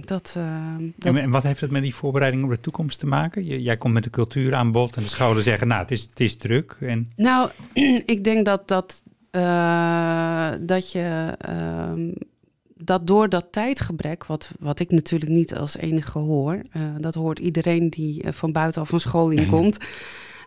dat, 0.00 0.34
eh, 0.36 0.74
dat 0.96 1.14
En, 1.14 1.16
en 1.16 1.30
wat 1.30 1.42
heeft 1.42 1.60
het 1.60 1.70
met 1.70 1.82
die 1.82 1.94
voorbereiding 1.94 2.44
op 2.44 2.50
de 2.50 2.60
toekomst 2.60 2.98
te 2.98 3.06
maken? 3.06 3.44
Jij 3.44 3.76
komt 3.76 3.94
met 3.94 4.04
de 4.04 4.10
cultuur 4.10 4.54
aan 4.54 4.72
bod 4.72 4.96
en 4.96 5.02
de 5.02 5.08
scholen 5.08 5.42
zeggen, 5.42 5.68
nou, 5.68 5.80
het 5.80 5.90
is, 5.90 6.00
het 6.00 6.20
is 6.20 6.36
druk. 6.36 6.76
En 6.80 7.10
Nou, 7.16 7.50
ik 8.14 8.24
denk 8.24 8.44
dat, 8.44 8.68
dat, 8.68 9.02
eh, 9.30 10.50
dat 10.60 10.92
je 10.92 11.34
ehm, 11.38 12.10
dat 12.84 13.06
door 13.06 13.28
dat 13.28 13.46
tijdgebrek, 13.50 14.26
wat, 14.26 14.50
wat 14.60 14.80
ik 14.80 14.90
natuurlijk 14.90 15.30
niet 15.30 15.54
als 15.54 15.76
enige 15.76 16.18
hoor, 16.18 16.62
eh, 16.72 16.82
dat 16.98 17.14
hoort 17.14 17.38
iedereen 17.38 17.90
die 17.90 18.22
eh, 18.22 18.32
van 18.32 18.52
buitenaf 18.52 18.88
van 18.88 19.00
school 19.00 19.30
inkomt. 19.30 19.78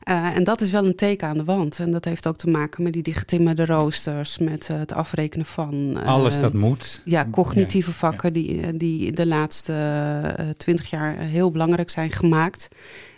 Eh, 0.02 0.36
en 0.36 0.44
dat 0.44 0.62
is 0.62 0.72
wel 0.72 0.86
een 0.86 0.96
teken 0.96 1.28
aan 1.28 1.38
de 1.38 1.44
wand. 1.44 1.80
En 1.80 1.92
dat 1.92 2.06
heeft 2.06 2.28
ook 2.28 2.38
te 2.38 2.50
maken 2.50 2.84
met 2.84 2.94
die 2.94 3.04
digitimmerde 3.04 3.66
roosters, 3.66 4.38
met 4.38 4.70
eh, 4.70 4.78
het 4.78 4.94
afrekenen 4.94 5.46
van. 5.46 5.98
eh, 5.98 6.08
alles 6.08 6.40
dat 6.40 6.54
moet. 6.54 7.02
Ja, 7.06 7.28
cognitieve 7.32 7.92
vakken 7.92 8.34
die, 8.34 8.78
die 8.78 9.12
de 9.12 9.26
laatste 9.28 10.54
twintig 10.58 10.90
jaar 10.90 11.18
heel 11.18 11.52
belangrijk 11.52 11.90
zijn 11.90 12.12
gemaakt. 12.12 12.68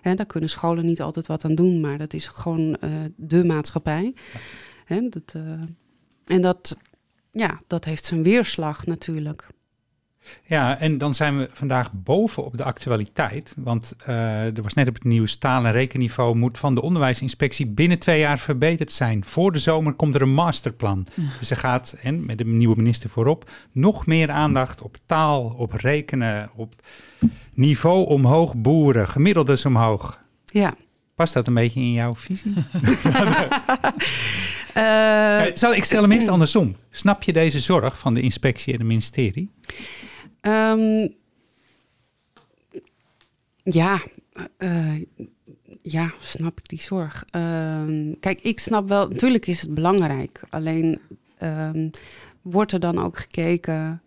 Hè, 0.01 0.13
daar 0.15 0.25
kunnen 0.25 0.49
scholen 0.49 0.85
niet 0.85 1.01
altijd 1.01 1.27
wat 1.27 1.45
aan 1.45 1.55
doen, 1.55 1.79
maar 1.79 1.97
dat 1.97 2.13
is 2.13 2.27
gewoon 2.27 2.77
de 3.15 3.43
maatschappij. 3.43 4.13
Hè, 4.85 5.09
dat, 5.09 5.33
en 6.25 6.41
dat, 6.41 6.77
ja, 7.31 7.59
dat 7.67 7.85
heeft 7.85 8.05
zijn 8.05 8.23
weerslag 8.23 8.85
natuurlijk. 8.85 9.47
Ja, 10.45 10.79
en 10.79 10.97
dan 10.97 11.13
zijn 11.13 11.37
we 11.37 11.49
vandaag 11.51 11.91
boven 11.93 12.45
op 12.45 12.57
de 12.57 12.63
actualiteit. 12.63 13.53
Want 13.57 13.93
eh, 14.05 14.57
er 14.57 14.61
was 14.61 14.73
net 14.73 14.87
op 14.87 14.93
het 14.93 15.03
nieuws, 15.03 15.35
taal- 15.35 15.65
en 15.65 15.71
rekenniveau 15.71 16.35
moet 16.35 16.57
van 16.57 16.75
de 16.75 16.81
onderwijsinspectie 16.81 17.67
binnen 17.67 17.99
twee 17.99 18.19
jaar 18.19 18.39
verbeterd 18.39 18.91
zijn. 18.91 19.25
Voor 19.25 19.51
de 19.51 19.59
zomer 19.59 19.93
komt 19.93 20.15
er 20.15 20.21
een 20.21 20.33
masterplan. 20.33 21.07
Dus 21.39 21.49
er 21.49 21.57
gaat, 21.57 21.95
en 22.01 22.25
met 22.25 22.37
de 22.37 22.45
nieuwe 22.45 22.75
minister 22.75 23.09
voorop, 23.09 23.49
nog 23.71 24.05
meer 24.05 24.31
aandacht 24.31 24.81
op 24.81 24.97
taal, 25.05 25.55
op 25.57 25.71
rekenen, 25.71 26.49
op 26.55 26.73
niveau 27.53 28.07
omhoog 28.07 28.55
boeren, 28.55 29.07
gemiddeldes 29.07 29.65
omhoog. 29.65 30.19
Ja. 30.45 30.73
Past 31.15 31.33
dat 31.33 31.47
een 31.47 31.53
beetje 31.53 31.79
in 31.79 31.93
jouw 31.93 32.15
visie? 32.15 32.53
Eh, 34.73 35.43
zal, 35.53 35.73
ik 35.73 35.83
stel 35.83 36.01
hem 36.01 36.11
eerst 36.11 36.27
andersom. 36.27 36.75
Snap 36.89 37.23
je 37.23 37.33
deze 37.33 37.59
zorg 37.59 37.99
van 37.99 38.13
de 38.13 38.21
inspectie 38.21 38.73
en 38.73 38.79
het 38.79 38.87
ministerie? 38.87 39.49
Ehm, 40.43 41.07
ja, 43.63 44.01
eh, 44.57 45.01
ja, 45.81 46.13
snap 46.19 46.59
ik 46.59 46.67
die 46.67 46.81
zorg. 46.81 47.25
Ehm, 47.29 48.13
kijk, 48.19 48.41
ik 48.41 48.59
snap 48.59 48.87
wel, 48.87 49.07
natuurlijk 49.07 49.47
is 49.47 49.61
het 49.61 49.73
belangrijk. 49.73 50.41
Alleen 50.49 50.99
ehm, 51.37 51.89
wordt 52.41 52.71
er 52.71 52.79
dan 52.79 52.99
ook 52.99 53.17
gekeken 53.17 54.01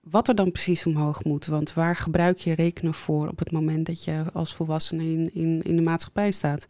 wat 0.00 0.28
er 0.28 0.34
dan 0.34 0.52
precies 0.52 0.86
omhoog 0.86 1.24
moet. 1.24 1.46
Want 1.46 1.72
waar 1.72 1.96
gebruik 1.96 2.38
je 2.38 2.54
rekenen 2.54 2.94
voor 2.94 3.28
op 3.28 3.38
het 3.38 3.52
moment 3.52 3.86
dat 3.86 4.04
je 4.04 4.24
als 4.32 4.54
volwassene 4.54 5.02
in, 5.02 5.34
in, 5.34 5.62
in 5.62 5.76
de 5.76 5.82
maatschappij 5.82 6.30
staat? 6.30 6.66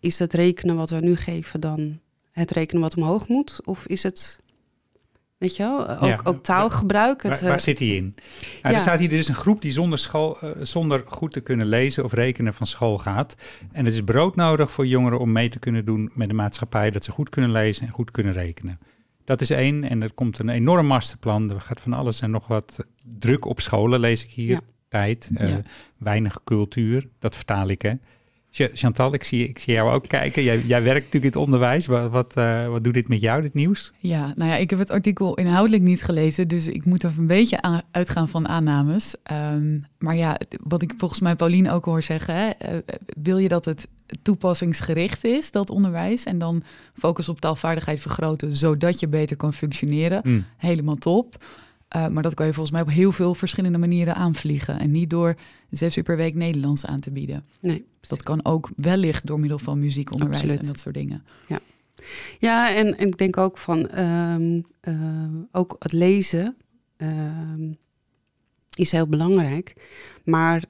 Is 0.00 0.18
het 0.18 0.32
rekenen 0.32 0.76
wat 0.76 0.90
we 0.90 1.00
nu 1.00 1.16
geven 1.16 1.60
dan 1.60 1.98
het 2.30 2.50
rekenen 2.50 2.82
wat 2.82 2.96
omhoog 2.96 3.28
moet? 3.28 3.60
Of 3.64 3.86
is 3.86 4.02
het, 4.02 4.40
weet 5.38 5.56
je 5.56 5.62
wel, 5.62 5.88
ook, 5.88 6.08
Ja. 6.08 6.20
ook 6.24 6.42
taalgebruik? 6.42 7.22
Het, 7.22 7.32
Waar, 7.32 7.48
waar 7.48 7.58
eh, 7.58 7.62
zit 7.64 7.78
hij 7.78 7.88
in? 7.88 8.04
Nou, 8.04 8.44
ja. 8.62 8.70
Er 8.72 8.80
staat 8.80 8.98
hier, 8.98 9.12
er 9.12 9.18
is 9.18 9.28
een 9.28 9.34
groep 9.34 9.62
die 9.62 9.70
zonder, 9.70 9.98
school, 9.98 10.40
eh, 10.40 10.50
zonder 10.62 11.02
goed 11.06 11.32
te 11.32 11.40
kunnen 11.40 11.66
lezen 11.66 12.04
of 12.04 12.12
rekenen 12.12 12.54
van 12.54 12.66
school 12.66 12.98
gaat. 12.98 13.34
En 13.72 13.84
het 13.84 13.94
is 13.94 14.02
broodnodig 14.02 14.70
voor 14.70 14.86
jongeren 14.86 15.18
om 15.18 15.32
mee 15.32 15.48
te 15.48 15.58
kunnen 15.58 15.84
doen 15.84 16.10
met 16.14 16.28
de 16.28 16.34
maatschappij, 16.34 16.90
dat 16.90 17.04
ze 17.04 17.10
goed 17.10 17.28
kunnen 17.28 17.52
lezen 17.52 17.86
en 17.86 17.92
goed 17.92 18.10
kunnen 18.10 18.32
rekenen. 18.32 18.78
Dat 19.24 19.40
is 19.40 19.50
één. 19.50 19.84
En 19.84 20.02
er 20.02 20.12
komt 20.12 20.38
een 20.38 20.48
enorm 20.48 20.86
masterplan. 20.86 21.50
Er 21.50 21.60
gaat 21.60 21.80
van 21.80 21.92
alles 21.92 22.20
en 22.20 22.30
nog 22.30 22.46
wat 22.46 22.86
druk 23.18 23.44
op 23.44 23.60
scholen, 23.60 24.00
lees 24.00 24.24
ik 24.24 24.30
hier. 24.30 24.50
Ja. 24.50 24.60
Tijd, 24.88 25.30
eh, 25.34 25.54
weinig 25.98 26.40
cultuur. 26.44 27.08
Dat 27.18 27.36
vertaal 27.36 27.68
ik, 27.68 27.82
hè. 27.82 27.92
Ch- 28.58 28.70
Chantal, 28.78 29.14
ik 29.14 29.24
zie, 29.24 29.48
ik 29.48 29.58
zie 29.58 29.72
jou 29.74 29.90
ook 29.92 30.08
kijken. 30.08 30.42
Jij, 30.42 30.60
jij 30.66 30.82
werkt 30.82 31.04
natuurlijk 31.04 31.34
in 31.34 31.40
het 31.40 31.48
onderwijs. 31.48 31.86
Wat, 31.86 32.10
wat, 32.10 32.34
eh, 32.36 32.66
wat 32.66 32.84
doet 32.84 32.94
dit 32.94 33.08
met 33.08 33.20
jou, 33.20 33.42
dit 33.42 33.54
nieuws? 33.54 33.92
Ja, 33.98 34.32
nou 34.36 34.50
ja, 34.50 34.56
ik 34.56 34.70
heb 34.70 34.78
het 34.78 34.90
artikel 34.90 35.34
inhoudelijk 35.34 35.82
niet 35.82 36.02
gelezen, 36.02 36.48
dus 36.48 36.68
ik 36.68 36.84
moet 36.84 37.02
er 37.02 37.12
een 37.18 37.26
beetje 37.26 37.60
aan, 37.62 37.82
uitgaan 37.90 38.28
van 38.28 38.48
aannames. 38.48 39.14
Ehm, 39.22 39.78
maar 39.98 40.16
ja, 40.16 40.38
wat 40.62 40.82
ik 40.82 40.94
volgens 40.96 41.20
mij 41.20 41.36
Paulien 41.36 41.70
ook 41.70 41.84
hoor 41.84 42.02
zeggen, 42.02 42.34
hè, 42.34 42.48
eh, 42.48 42.76
wil 43.22 43.38
je 43.38 43.48
dat 43.48 43.64
het 43.64 43.88
toepassingsgericht 44.22 45.24
is, 45.24 45.50
dat 45.50 45.70
onderwijs, 45.70 46.24
en 46.24 46.38
dan 46.38 46.62
focus 46.94 47.28
op 47.28 47.40
taalvaardigheid 47.40 48.00
vergroten, 48.00 48.56
zodat 48.56 49.00
je 49.00 49.08
beter 49.08 49.36
kan 49.36 49.52
functioneren, 49.54 50.20
Hm. 50.22 50.40
helemaal 50.56 50.94
top. 50.94 51.44
Eh, 51.88 52.08
maar 52.08 52.22
dat 52.22 52.34
kan 52.34 52.46
je 52.46 52.52
volgens 52.52 52.74
mij 52.74 52.82
op 52.82 52.90
heel 52.90 53.12
veel 53.12 53.34
verschillende 53.34 53.78
manieren 53.78 54.14
aanvliegen. 54.14 54.78
En 54.78 54.90
niet 54.90 55.10
door 55.10 55.34
zes 55.70 55.96
uur 55.96 56.02
per 56.02 56.16
week 56.16 56.34
Nederlands 56.34 56.86
aan 56.86 57.00
te 57.00 57.10
bieden. 57.10 57.44
nee. 57.60 57.84
Dat 58.00 58.22
kan 58.22 58.44
ook 58.44 58.70
wellicht 58.76 59.26
door 59.26 59.40
middel 59.40 59.58
van 59.58 59.80
muziekonderwijs 59.80 60.42
Absoluut. 60.42 60.60
en 60.60 60.66
dat 60.66 60.80
soort 60.80 60.94
dingen. 60.94 61.24
Ja, 62.38 62.74
en, 62.74 62.98
en 62.98 63.06
ik 63.06 63.18
denk 63.18 63.36
ook 63.36 63.58
van 63.58 63.88
ehm, 63.88 64.60
ehm, 64.80 65.34
ook 65.52 65.76
het 65.78 65.92
lezen 65.92 66.56
ehm, 66.96 67.72
is 68.74 68.90
heel 68.90 69.08
belangrijk. 69.08 69.74
Maar 70.24 70.64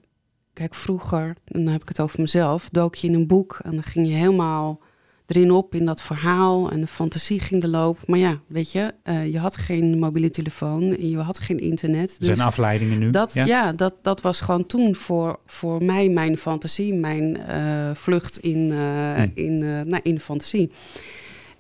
kijk, 0.52 0.75
vroeger, 0.75 1.37
en 1.44 1.64
dan 1.64 1.72
heb 1.72 1.82
ik 1.82 1.88
het 1.88 2.00
over 2.00 2.20
mezelf, 2.20 2.68
dook 2.68 2.94
je 2.94 3.06
in 3.06 3.14
een 3.14 3.26
boek 3.26 3.58
en 3.62 3.70
dan 3.70 3.82
ging 3.82 4.06
je 4.06 4.14
helemaal 4.14 4.80
erin 5.28 5.50
op 5.50 5.75
in 5.75 5.85
dat 5.85 6.02
verhaal 6.02 6.70
en 6.70 6.80
de 6.80 6.87
fantasie 6.87 7.40
ging 7.40 7.61
de 7.61 7.68
loop. 7.68 7.99
Maar 8.06 8.18
ja, 8.18 8.40
weet 8.49 8.73
je, 8.73 8.94
eh, 9.02 9.32
je 9.32 9.38
had 9.38 9.56
geen 9.56 9.99
mobiele 9.99 10.30
telefoon, 10.30 10.97
je 10.99 11.18
had 11.18 11.38
geen 11.38 11.58
internet. 11.58 12.11
Er 12.18 12.25
zijn 12.25 12.37
dus 12.37 12.44
afleidingen 12.47 12.99
nu. 12.99 13.11
dat, 13.11 13.32
ja, 13.32 13.73
dat, 13.73 13.94
dat 14.02 14.20
was 14.20 14.40
gewoon 14.40 14.66
toen 14.66 14.94
voor, 14.94 15.38
voor 15.47 15.85
mij 15.85 16.08
mijn 16.08 16.38
fantasie, 16.38 16.94
mijn 16.94 17.37
eh, 17.37 17.90
vlucht 17.94 18.38
in, 18.38 18.73
eh, 18.73 18.76
Hm. 19.14 19.28
in, 19.35 19.58
nou, 19.58 20.00
in 20.02 20.14
de 20.14 20.20
fantasie. 20.20 20.70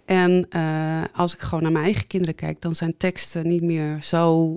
En 0.04 0.48
als 1.12 1.34
ik 1.34 1.40
gewoon 1.40 1.62
naar 1.62 1.72
mijn 1.72 1.84
eigen 1.84 2.06
kinderen 2.06 2.34
kijk, 2.34 2.60
dan 2.60 2.74
zijn 2.74 2.96
teksten 2.96 3.48
niet 3.48 3.62
meer 3.62 3.98
zo 4.02 4.54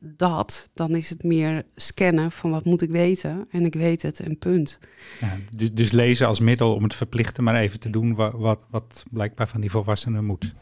dat. 0.00 0.70
Dan 0.74 0.96
is 0.96 1.10
het 1.10 1.22
meer 1.22 1.64
scannen 1.76 2.32
van 2.32 2.50
wat 2.50 2.64
moet 2.64 2.82
ik 2.82 2.90
weten 2.90 3.46
en 3.50 3.64
ik 3.64 3.74
weet 3.74 4.02
het 4.02 4.20
en 4.20 4.38
punt. 4.38 4.78
Ja, 5.20 5.38
dus, 5.56 5.72
dus 5.72 5.90
lezen 5.90 6.26
als 6.26 6.40
middel 6.40 6.74
om 6.74 6.82
het 6.82 6.94
verplichten 6.94 7.44
maar 7.44 7.56
even 7.56 7.80
te 7.80 7.90
doen 7.90 8.14
wat, 8.14 8.34
wat, 8.36 8.60
wat 8.70 9.04
blijkbaar 9.10 9.48
van 9.48 9.60
die 9.60 9.70
volwassenen 9.70 10.24
moet. 10.24 10.54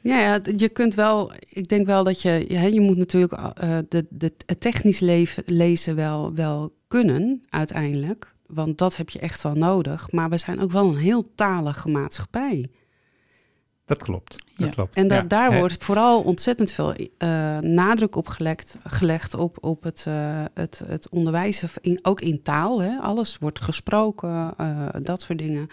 Ja, 0.00 0.40
je 0.56 0.68
kunt 0.68 0.94
wel. 0.94 1.32
Ik 1.48 1.68
denk 1.68 1.86
wel 1.86 2.04
dat 2.04 2.22
je. 2.22 2.44
Ja, 2.48 2.62
je 2.62 2.80
moet 2.80 2.96
natuurlijk 2.96 3.32
eh, 3.32 3.78
de, 3.88 4.06
de, 4.10 4.32
het 4.46 4.60
technisch 4.60 5.00
leven, 5.00 5.42
lezen 5.46 5.94
wel, 5.94 6.34
wel 6.34 6.72
kunnen, 6.88 7.40
uiteindelijk. 7.48 8.34
Want 8.46 8.78
dat 8.78 8.96
heb 8.96 9.10
je 9.10 9.18
echt 9.18 9.42
wel 9.42 9.54
nodig. 9.54 10.12
Maar 10.12 10.28
we 10.28 10.36
zijn 10.36 10.60
ook 10.60 10.72
wel 10.72 10.88
een 10.88 10.96
heel 10.96 11.32
talige 11.34 11.88
maatschappij. 11.88 12.70
Dat 13.88 14.02
klopt. 14.02 14.30
Dat 14.56 14.66
Ja. 14.66 14.72
klopt. 14.72 14.94
En 14.94 15.08
da- 15.08 15.14
Ja, 15.14 15.22
daar 15.22 15.58
wordt 15.58 15.84
vooral 15.84 16.20
ontzettend 16.22 16.70
veel 16.70 16.94
eh, 17.18 17.58
nadruk 17.58 18.16
op 18.16 18.28
gelegd, 18.28 18.76
gelegd 18.84 19.34
op, 19.34 19.56
op 19.60 19.82
het, 19.82 20.04
eh, 20.08 20.42
het, 20.54 20.82
het 20.86 21.08
onderwijzen, 21.08 21.68
in, 21.80 21.98
ook 22.02 22.20
in 22.20 22.42
taal. 22.42 22.80
Hè? 22.82 22.96
Alles 23.00 23.38
wordt 23.38 23.60
gesproken, 23.60 24.54
eh, 24.56 24.86
dat 25.02 25.22
soort 25.22 25.38
dingen. 25.38 25.66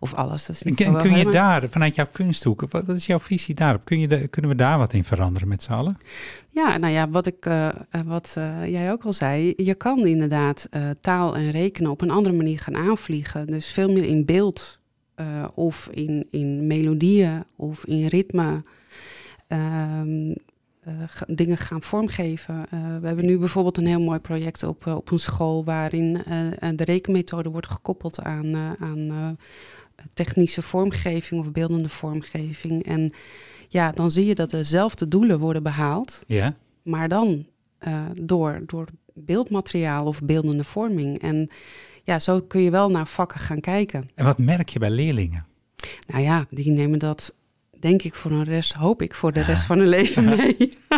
Of 0.00 0.14
alles, 0.14 0.46
dat 0.46 0.56
is 0.56 0.62
niet 0.62 0.74
Kun, 0.76 0.86
zo 0.86 0.92
wel 0.92 1.00
kun 1.00 1.10
je 1.10 1.16
helemaal- 1.16 1.42
daar, 1.60 1.68
vanuit 1.68 1.94
jouw 1.94 2.06
kunsthoek, 2.12 2.60
wat, 2.70 2.84
wat 2.86 2.96
is 2.96 3.06
jouw 3.06 3.18
visie 3.18 3.54
daarop? 3.54 3.84
Kun 3.84 4.00
je 4.00 4.08
de, 4.08 4.28
kunnen 4.28 4.50
we 4.50 4.56
daar 4.56 4.78
wat 4.78 4.92
in 4.92 5.04
veranderen 5.04 5.48
met 5.48 5.62
z'n 5.62 5.72
allen? 5.72 5.98
Ja, 6.50 6.76
nou 6.76 6.92
ja, 6.92 7.08
wat, 7.08 7.26
ik, 7.26 7.50
wat 8.06 8.34
eh, 8.38 8.66
jij 8.70 8.92
ook 8.92 9.04
al 9.04 9.12
zei, 9.12 9.52
je 9.56 9.74
kan 9.74 10.06
inderdaad 10.06 10.66
eh, 10.70 10.82
taal 11.00 11.36
en 11.36 11.50
rekenen 11.50 11.90
op 11.90 12.00
een 12.00 12.10
andere 12.10 12.36
manier 12.36 12.58
gaan 12.58 12.76
aanvliegen. 12.76 13.46
Dus 13.46 13.66
veel 13.72 13.88
meer 13.92 14.04
in 14.04 14.24
beeld 14.24 14.77
eh, 15.18 15.44
of 15.54 15.88
in, 15.92 16.26
in 16.30 16.66
melodieën 16.66 17.44
of 17.56 17.84
in 17.84 18.06
ritme. 18.06 18.62
ehm, 19.46 20.34
eh, 20.80 20.94
dingen 21.26 21.56
gaan 21.56 21.82
vormgeven. 21.82 22.66
Eh, 22.70 22.80
we 23.00 23.06
hebben 23.06 23.26
nu 23.26 23.38
bijvoorbeeld 23.38 23.78
een 23.78 23.86
heel 23.86 24.00
mooi 24.00 24.18
project 24.18 24.62
op, 24.62 24.86
op 24.86 25.10
een 25.10 25.18
school 25.18 25.64
waarin 25.64 26.12
de 26.74 26.84
rekenmethode 26.84 27.50
wordt 27.50 27.66
gekoppeld 27.66 28.22
aan, 28.22 28.56
aan 28.78 29.36
technische 30.14 30.62
vormgeving 30.62 31.40
of 31.40 31.52
beeldende 31.52 31.88
vormgeving. 31.88 32.84
En 32.84 33.12
ja, 33.68 33.92
dan 33.92 34.10
zie 34.10 34.26
je 34.26 34.34
dat 34.34 34.50
dezelfde 34.50 35.08
doelen 35.08 35.38
worden 35.38 35.62
behaald. 35.62 36.22
Ja. 36.26 36.54
Maar 36.82 37.08
dan 37.08 37.46
door, 38.22 38.62
door 38.66 38.86
beeldmateriaal 39.14 40.06
of 40.06 40.22
beeldende 40.22 40.64
vorming. 40.64 41.18
En 41.18 41.48
ja, 42.08 42.18
zo 42.18 42.40
kun 42.40 42.62
je 42.62 42.70
wel 42.70 42.90
naar 42.90 43.08
vakken 43.08 43.40
gaan 43.40 43.60
kijken. 43.60 44.08
En 44.14 44.24
wat 44.24 44.38
merk 44.38 44.68
je 44.68 44.78
bij 44.78 44.90
leerlingen? 44.90 45.46
Nou 46.06 46.22
ja, 46.22 46.46
die 46.50 46.70
nemen 46.70 46.98
dat, 46.98 47.34
denk 47.80 48.02
ik, 48.02 48.14
voor 48.14 48.30
een 48.30 48.44
rest, 48.44 48.72
hoop 48.72 49.02
ik, 49.02 49.14
voor 49.14 49.32
de 49.32 49.42
rest 49.42 49.62
van 49.62 49.78
hun 49.78 49.88
leven 49.88 50.24
mee. 50.24 50.56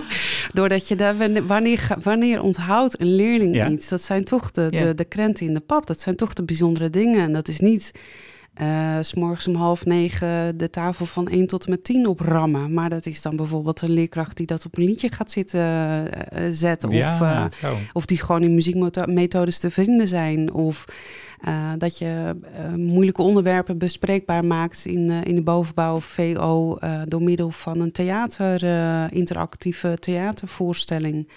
Doordat 0.52 0.88
je 0.88 0.96
daar, 0.96 1.16
wanneer, 1.46 1.96
wanneer 2.02 2.42
onthoudt 2.42 3.00
een 3.00 3.14
leerling 3.14 3.54
Ja. 3.54 3.68
iets, 3.68 3.88
dat 3.88 4.02
zijn 4.02 4.24
toch 4.24 4.50
de, 4.50 4.66
Ja. 4.70 4.84
de, 4.84 4.94
de 4.94 5.04
krenten 5.04 5.46
in 5.46 5.54
de 5.54 5.60
pap. 5.60 5.86
Dat 5.86 6.00
zijn 6.00 6.16
toch 6.16 6.32
de 6.32 6.44
bijzondere 6.44 6.90
dingen. 6.90 7.20
En 7.22 7.32
dat 7.32 7.48
is 7.48 7.60
niet 7.60 7.92
eh, 8.60 8.98
s 9.00 9.08
s'morgens 9.08 9.46
om 9.46 9.54
half 9.54 9.84
negen 9.84 10.58
de 10.58 10.70
tafel 10.70 11.06
van 11.06 11.28
1 11.28 11.46
tot 11.46 11.64
en 11.64 11.70
met 11.70 11.84
10 11.84 12.06
oprammen. 12.06 12.74
Maar 12.74 12.90
dat 12.90 13.06
is 13.06 13.22
dan 13.22 13.36
bijvoorbeeld 13.36 13.80
een 13.80 13.90
leerkracht 13.90 14.36
die 14.36 14.46
dat 14.46 14.66
op 14.66 14.76
een 14.76 14.84
liedje 14.84 15.12
gaat 15.12 15.30
zitten 15.30 15.60
eh, 15.60 16.46
eh, 16.46 16.54
zetten. 16.54 16.88
Of, 16.88 16.94
ja, 16.94 17.48
of 17.92 18.06
die 18.06 18.18
gewoon 18.18 18.42
in 18.42 18.54
muziekmethodes 18.54 19.58
te 19.58 19.70
vinden 19.70 20.08
zijn. 20.08 20.52
Of 20.52 20.84
dat 21.78 21.98
je 21.98 22.36
moeilijke 22.76 23.22
onderwerpen 23.22 23.78
bespreekbaar 23.78 24.44
maakt 24.44 24.86
in, 24.86 25.10
in 25.10 25.34
de 25.34 25.42
bovenbouw 25.42 25.94
of 25.94 26.04
VO 26.04 26.78
door 27.08 27.22
middel 27.22 27.50
van 27.50 27.80
een 27.80 27.92
theater, 27.92 28.62
interactieve 29.12 29.96
theatervoorstelling. 29.98 31.28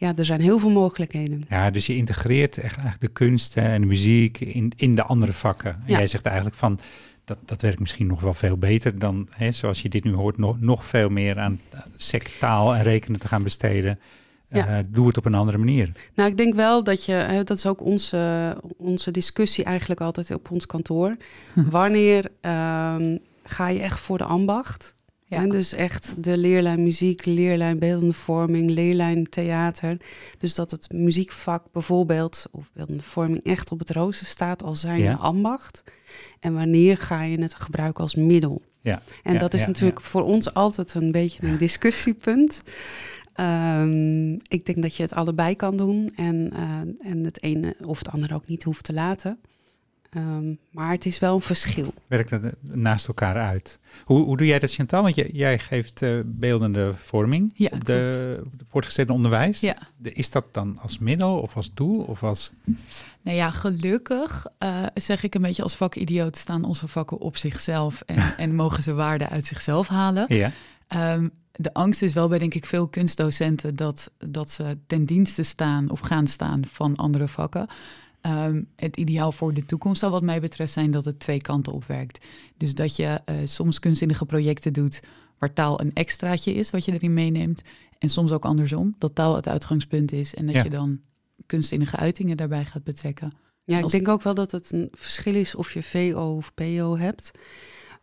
Ja, 0.00 0.12
er 0.16 0.24
zijn 0.24 0.40
heel 0.40 0.58
veel 0.58 0.70
mogelijkheden. 0.70 1.44
Ja, 1.48 1.70
dus 1.70 1.86
je 1.86 1.96
integreert 1.96 2.56
echt 2.56 2.74
eigenlijk 2.76 3.00
de 3.00 3.08
kunst 3.08 3.54
hè, 3.54 3.62
en 3.62 3.80
de 3.80 3.86
muziek 3.86 4.40
in, 4.40 4.72
in 4.76 4.94
de 4.94 5.02
andere 5.02 5.32
vakken. 5.32 5.70
En 5.72 5.82
Ja. 5.86 5.96
jij 5.98 6.06
zegt 6.06 6.26
eigenlijk 6.26 6.56
van, 6.56 6.78
dat, 7.24 7.38
dat 7.44 7.62
werkt 7.62 7.78
misschien 7.80 8.06
nog 8.06 8.20
wel 8.20 8.32
veel 8.32 8.56
beter 8.56 8.98
dan, 8.98 9.28
hè, 9.30 9.52
zoals 9.52 9.82
je 9.82 9.88
dit 9.88 10.04
nu 10.04 10.14
hoort, 10.14 10.38
nog, 10.38 10.60
nog 10.60 10.86
veel 10.86 11.08
meer 11.08 11.38
aan 11.38 11.60
sectaal 11.96 12.74
en 12.74 12.82
rekenen 12.82 13.20
te 13.20 13.28
gaan 13.28 13.42
besteden. 13.42 13.98
Ja. 14.50 14.66
Eh, 14.66 14.84
doe 14.88 15.06
het 15.06 15.16
op 15.16 15.24
een 15.24 15.34
andere 15.34 15.58
manier. 15.58 15.92
Nou, 16.14 16.30
ik 16.30 16.36
denk 16.36 16.54
wel 16.54 16.84
dat 16.84 17.04
je, 17.04 17.12
hè, 17.12 17.44
dat 17.44 17.56
is 17.56 17.66
ook 17.66 17.80
onze, 17.84 18.56
onze 18.76 19.10
discussie 19.10 19.64
eigenlijk 19.64 20.00
altijd 20.00 20.34
op 20.34 20.50
ons 20.50 20.66
kantoor. 20.66 21.16
Wanneer 21.70 22.28
ehm, 22.40 23.16
ga 23.44 23.68
je 23.68 23.80
echt 23.80 24.00
voor 24.00 24.18
de 24.18 24.24
ambacht? 24.24 24.94
Ja. 25.30 25.36
En 25.36 25.48
dus 25.48 25.72
echt 25.72 26.14
de 26.18 26.36
leerlijn 26.36 26.82
muziek, 26.82 27.24
leerlijn 27.24 27.78
beeldende 27.78 28.12
vorming, 28.14 28.70
leerlijn 28.70 29.28
theater. 29.28 29.96
Dus 30.38 30.54
dat 30.54 30.70
het 30.70 30.92
muziekvak 30.92 31.64
bijvoorbeeld, 31.72 32.44
of 32.50 32.70
beeldende 32.72 33.02
vorming, 33.02 33.44
echt 33.44 33.72
op 33.72 33.78
het 33.78 33.90
rooster 33.90 34.26
staat 34.26 34.62
als 34.62 34.80
zijn 34.80 35.00
Ja. 35.00 35.14
ambacht. 35.14 35.82
En 36.40 36.54
wanneer 36.54 36.96
ga 36.96 37.22
je 37.22 37.42
het 37.42 37.54
gebruiken 37.54 38.02
als 38.02 38.14
middel? 38.14 38.62
Ja. 38.80 39.02
En 39.22 39.32
Ja, 39.32 39.38
dat 39.38 39.54
is 39.54 39.60
ja, 39.60 39.66
natuurlijk 39.66 40.00
voor 40.00 40.22
ons 40.22 40.54
altijd 40.54 40.94
een 40.94 41.12
beetje 41.12 41.46
een 41.46 41.58
discussiepunt. 41.58 42.62
Ehm, 43.34 44.28
ik 44.28 44.66
denk 44.66 44.82
dat 44.82 44.94
je 44.96 45.02
het 45.02 45.14
allebei 45.14 45.54
kan 45.54 45.76
doen 45.76 46.12
en, 46.16 46.50
eh, 46.52 47.10
en 47.10 47.24
het 47.24 47.42
ene 47.42 47.74
of 47.84 47.98
het 47.98 48.08
andere 48.08 48.34
ook 48.34 48.46
niet 48.46 48.62
hoeft 48.62 48.84
te 48.84 48.92
laten. 48.92 49.38
Ehm, 50.10 50.54
maar 50.70 50.90
het 50.92 51.06
is 51.06 51.18
wel 51.18 51.34
een 51.34 51.40
verschil. 51.40 51.94
Werkt 52.06 52.30
dat 52.30 52.42
eh, 52.44 52.50
naast 52.60 53.08
elkaar 53.08 53.36
uit. 53.36 53.78
Hoe, 54.04 54.24
hoe 54.24 54.36
doe 54.36 54.46
jij 54.46 54.58
dat, 54.58 54.72
Chantal? 54.72 55.02
Want 55.02 55.14
jij, 55.14 55.30
jij 55.32 55.58
geeft 55.58 56.02
eh, 56.02 56.18
beeldende 56.24 56.92
vorming 56.96 57.52
Ja, 57.54 57.68
op 57.72 57.84
de, 57.84 58.40
op 58.44 58.58
de 58.58 58.64
voortgezet 58.68 59.10
onderwijs. 59.10 59.60
Ja. 59.60 59.76
De- 59.96 60.12
Is 60.12 60.30
dat 60.30 60.44
dan 60.54 60.78
als 60.82 60.98
middel 60.98 61.38
of 61.38 61.56
als 61.56 61.74
doel? 61.74 62.02
Of 62.02 62.22
als... 62.22 62.52
Nou 63.22 63.36
ja, 63.36 63.50
gelukkig 63.50 64.46
eh, 64.58 64.86
zeg 64.94 65.22
ik 65.22 65.34
een 65.34 65.42
beetje 65.42 65.62
als 65.62 65.76
vakidioot 65.76 66.36
staan 66.36 66.64
onze 66.64 66.88
vakken 66.88 67.18
op 67.18 67.36
zichzelf 67.36 68.00
en, 68.06 68.16
en 68.36 68.54
mogen 68.54 68.82
ze 68.82 68.92
waarde 68.94 69.28
uit 69.28 69.44
zichzelf 69.46 69.88
halen. 69.88 70.24
Ja, 70.36 70.50
Ehm, 70.86 71.28
de 71.52 71.74
angst 71.74 72.02
is 72.02 72.12
wel 72.12 72.28
bij 72.28 72.38
denk 72.38 72.54
ik 72.54 72.66
veel 72.66 72.88
kunstdocenten 72.88 73.76
dat, 73.76 74.10
dat 74.18 74.50
ze 74.50 74.78
ten 74.86 75.04
dienste 75.04 75.42
staan 75.42 75.90
of 75.90 76.00
gaan 76.00 76.26
staan 76.26 76.62
van 76.66 76.96
andere 76.96 77.28
vakken. 77.28 77.66
Ehm, 78.20 78.62
het 78.76 78.96
ideaal 78.96 79.32
voor 79.32 79.54
de 79.54 79.64
toekomst 79.66 80.00
zal 80.00 80.10
wat 80.10 80.22
mij 80.22 80.40
betreft 80.40 80.72
zijn 80.72 80.90
dat 80.90 81.04
het 81.04 81.18
twee 81.20 81.40
kanten 81.40 81.72
op 81.72 81.84
werkt. 81.84 82.26
Dus 82.56 82.74
dat 82.74 82.96
je 82.96 83.20
eh, 83.24 83.36
soms 83.44 83.78
kunstzinnige 83.78 84.24
projecten 84.26 84.72
doet 84.72 85.00
waar 85.38 85.52
taal 85.52 85.80
een 85.80 85.94
extraatje 85.94 86.54
is 86.54 86.70
wat 86.70 86.84
je 86.84 86.92
erin 86.92 87.14
meeneemt. 87.14 87.62
En 87.98 88.08
soms 88.08 88.32
ook 88.32 88.44
andersom, 88.44 88.94
dat 88.98 89.14
taal 89.14 89.36
het 89.36 89.48
uitgangspunt 89.48 90.12
is 90.12 90.34
en 90.34 90.46
dat 90.46 90.54
Ja. 90.54 90.62
je 90.62 90.70
dan 90.70 91.00
kunstzinnige 91.46 91.96
uitingen 91.96 92.36
daarbij 92.36 92.64
gaat 92.64 92.84
betrekken. 92.84 93.32
Ja, 93.64 93.76
ik 93.76 93.82
Als- 93.82 93.92
denk 93.92 94.08
ook 94.08 94.22
wel 94.22 94.34
dat 94.34 94.50
het 94.50 94.72
een 94.72 94.88
verschil 94.92 95.34
is 95.34 95.54
of 95.54 95.72
je 95.72 95.82
VO 95.82 96.34
of 96.36 96.54
PO 96.54 96.96
hebt. 96.96 97.30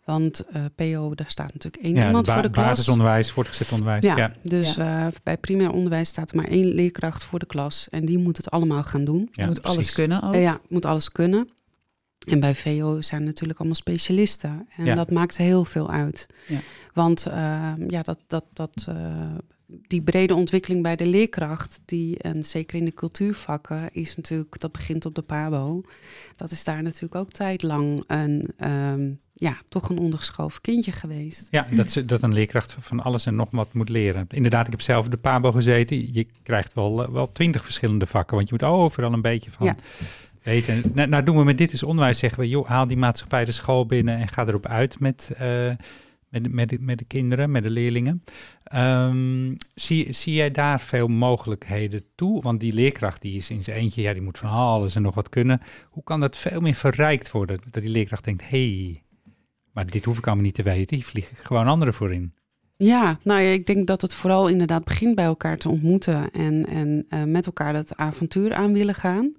Want 0.07 0.39
eh, 0.39 0.65
PO, 0.75 1.15
daar 1.15 1.29
staat 1.29 1.53
natuurlijk 1.53 1.83
één 1.83 1.95
ja 1.95 2.05
iemand 2.05 2.29
voor 2.31 2.41
de 2.41 2.49
klas. 2.49 2.65
basisonderwijs, 2.65 3.31
voortgezet 3.31 3.71
onderwijs. 3.71 4.03
Ja, 4.03 4.17
Ja. 4.17 4.33
dus 4.43 4.77
eh, 4.77 5.07
bij 5.23 5.37
primair 5.37 5.71
onderwijs 5.71 6.09
staat 6.09 6.29
er 6.29 6.35
maar 6.35 6.47
één 6.47 6.65
leerkracht 6.65 7.23
voor 7.23 7.39
de 7.39 7.45
klas. 7.45 7.87
En 7.89 8.05
die 8.05 8.17
moet 8.17 8.37
het 8.37 8.51
allemaal 8.51 8.83
gaan 8.83 9.05
doen. 9.05 9.29
Ja, 9.31 9.45
moet 9.45 9.63
alles 9.63 9.91
kunnen 9.93 10.23
ook. 10.23 10.33
Ja, 10.35 10.59
moet 10.69 10.85
alles 10.85 11.11
kunnen. 11.11 11.49
En 12.27 12.39
bij 12.39 12.55
VO 12.55 13.01
zijn 13.01 13.23
natuurlijk 13.23 13.59
allemaal 13.59 13.77
specialisten. 13.77 14.67
En 14.77 14.85
Ja. 14.85 14.95
dat 14.95 15.11
maakt 15.11 15.37
heel 15.37 15.65
veel 15.65 15.89
uit. 15.91 16.25
Ja. 16.47 16.59
Want 16.93 17.25
eh, 17.25 17.71
ja, 17.87 18.01
dat, 18.01 18.19
dat, 18.27 18.45
dat, 18.53 18.85
eh, 18.89 18.95
die 19.67 20.01
brede 20.01 20.35
ontwikkeling 20.35 20.83
bij 20.83 20.95
de 20.95 21.05
leerkracht, 21.05 21.79
die, 21.85 22.17
en 22.17 22.45
zeker 22.45 22.77
in 22.77 22.85
de 22.85 22.93
cultuurvakken, 22.93 23.89
is 23.91 24.15
natuurlijk, 24.15 24.59
dat 24.59 24.71
begint 24.71 25.05
op 25.05 25.15
de 25.15 25.21
PABO. 25.21 25.81
Dat 26.35 26.51
is 26.51 26.63
daar 26.63 26.83
natuurlijk 26.83 27.15
ook 27.15 27.31
tijdlang 27.31 28.03
een, 28.07 28.49
ehm, 28.57 29.09
ja, 29.39 29.57
toch 29.69 29.89
een 29.89 29.97
ondergeschoven 29.97 30.61
kindje 30.61 30.91
geweest. 30.91 31.47
Ja, 31.51 31.67
dat, 31.71 31.91
ze, 31.91 32.05
dat 32.05 32.21
een 32.21 32.33
leerkracht 32.33 32.75
van 32.79 32.99
alles 33.03 33.25
en 33.25 33.35
nog 33.35 33.47
wat 33.51 33.73
moet 33.73 33.89
leren. 33.89 34.25
Inderdaad, 34.29 34.65
ik 34.65 34.71
heb 34.71 34.81
zelf 34.81 35.07
de 35.07 35.17
PABO 35.17 35.51
gezeten. 35.51 36.13
Je 36.13 36.27
krijgt 36.43 36.73
wel 36.73 37.03
eh, 37.03 37.09
wel 37.09 37.31
twintig 37.31 37.63
verschillende 37.63 38.05
vakken, 38.05 38.35
want 38.35 38.49
je 38.49 38.55
moet 38.59 38.69
overal 38.69 39.13
een 39.13 39.21
beetje 39.21 39.51
van 39.51 39.65
Ja. 39.65 39.75
weten. 40.43 40.81
Nou, 40.93 41.07
nou 41.09 41.23
doen 41.23 41.37
we 41.37 41.43
met 41.43 41.57
dit 41.57 41.71
is 41.73 41.83
onderwijs, 41.83 42.19
zeggen 42.19 42.39
we, 42.39 42.49
joh, 42.49 42.67
haal 42.67 42.87
die 42.87 42.97
maatschappij 42.97 43.45
de 43.45 43.51
school 43.51 43.85
binnen 43.85 44.17
en 44.17 44.27
ga 44.27 44.47
erop 44.47 44.65
uit 44.65 44.99
met, 44.99 45.31
eh, 45.37 45.69
met, 46.29 46.43
de- 46.43 46.49
met, 46.49 46.81
met 46.81 46.97
de 46.99 47.05
kinderen, 47.05 47.51
met 47.51 47.63
de 47.63 47.69
leerlingen. 47.69 48.23
Ehm, 48.63 49.53
zie, 49.75 50.13
zie 50.13 50.33
jij 50.33 50.51
daar 50.51 50.81
veel 50.81 51.07
mogelijkheden 51.07 52.03
toe? 52.15 52.41
Want 52.41 52.59
die 52.59 52.73
leerkracht 52.73 53.21
die 53.21 53.35
is 53.35 53.49
in 53.49 53.63
zijn 53.63 53.77
eentje, 53.77 54.01
ja, 54.01 54.13
die 54.13 54.21
moet 54.21 54.37
van 54.37 54.49
alles 54.49 54.95
en 54.95 55.01
nog 55.01 55.15
wat 55.15 55.29
kunnen. 55.29 55.61
Hoe 55.89 56.03
kan 56.03 56.19
dat 56.19 56.37
veel 56.37 56.61
meer 56.61 56.73
verrijkt 56.75 57.31
worden? 57.31 57.59
Dat 57.71 57.81
die 57.81 57.91
leerkracht 57.91 58.23
denkt, 58.23 58.49
hé, 58.49 58.73
hey, 58.83 59.01
maar 59.77 59.89
dit 59.89 60.05
hoef 60.05 60.17
ik 60.17 60.25
allemaal 60.25 60.43
niet 60.45 60.53
te 60.53 60.63
weten. 60.63 60.95
Hier 60.95 61.05
vlieg 61.05 61.31
ik 61.31 61.37
gewoon 61.37 61.67
anderen 61.67 61.93
voor 61.93 62.13
in. 62.13 62.33
Ja, 62.77 63.19
nou 63.23 63.41
ja, 63.41 63.49
ik 63.49 63.65
denk 63.65 63.87
dat 63.87 64.01
het 64.01 64.13
vooral 64.13 64.47
inderdaad 64.47 64.83
begint 64.83 65.15
bij 65.15 65.25
elkaar 65.25 65.57
te 65.57 65.69
ontmoeten 65.69 66.31
en, 66.31 66.65
en 66.65 67.05
eh, 67.09 67.23
met 67.23 67.45
elkaar 67.45 67.73
dat 67.73 67.95
avontuur 67.95 68.53
aan 68.53 68.73
willen 68.73 68.95
gaan. 68.95 69.31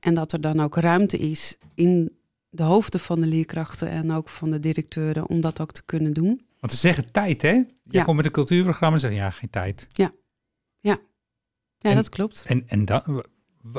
En 0.00 0.14
dat 0.14 0.32
er 0.32 0.40
dan 0.40 0.60
ook 0.60 0.76
ruimte 0.76 1.18
is 1.18 1.58
in 1.74 2.16
de 2.50 2.62
hoofden 2.62 3.00
van 3.00 3.20
de 3.20 3.26
leerkrachten 3.26 3.88
en 3.90 4.10
ook 4.12 4.28
van 4.28 4.50
de 4.50 4.60
directeuren 4.60 5.28
om 5.28 5.40
dat 5.40 5.60
ook 5.60 5.72
te 5.72 5.82
kunnen 5.84 6.12
doen. 6.14 6.46
Want 6.60 6.72
ze 6.72 6.78
zeggen 6.78 7.10
tijd, 7.12 7.42
hè? 7.42 7.52
Je 7.52 7.66
Ja. 7.82 8.02
komt 8.02 8.16
met 8.16 8.24
een 8.26 8.30
cultuurprogramma 8.32 8.94
en 8.94 9.00
zegt, 9.00 9.14
ja, 9.14 9.30
geen 9.30 9.50
tijd. 9.50 9.86
Ja, 9.92 10.98
En- 11.80 11.94
dat 11.96 12.08
klopt. 12.08 12.44
En, 12.46 12.64
en 12.66 12.84
dan, 12.84 13.24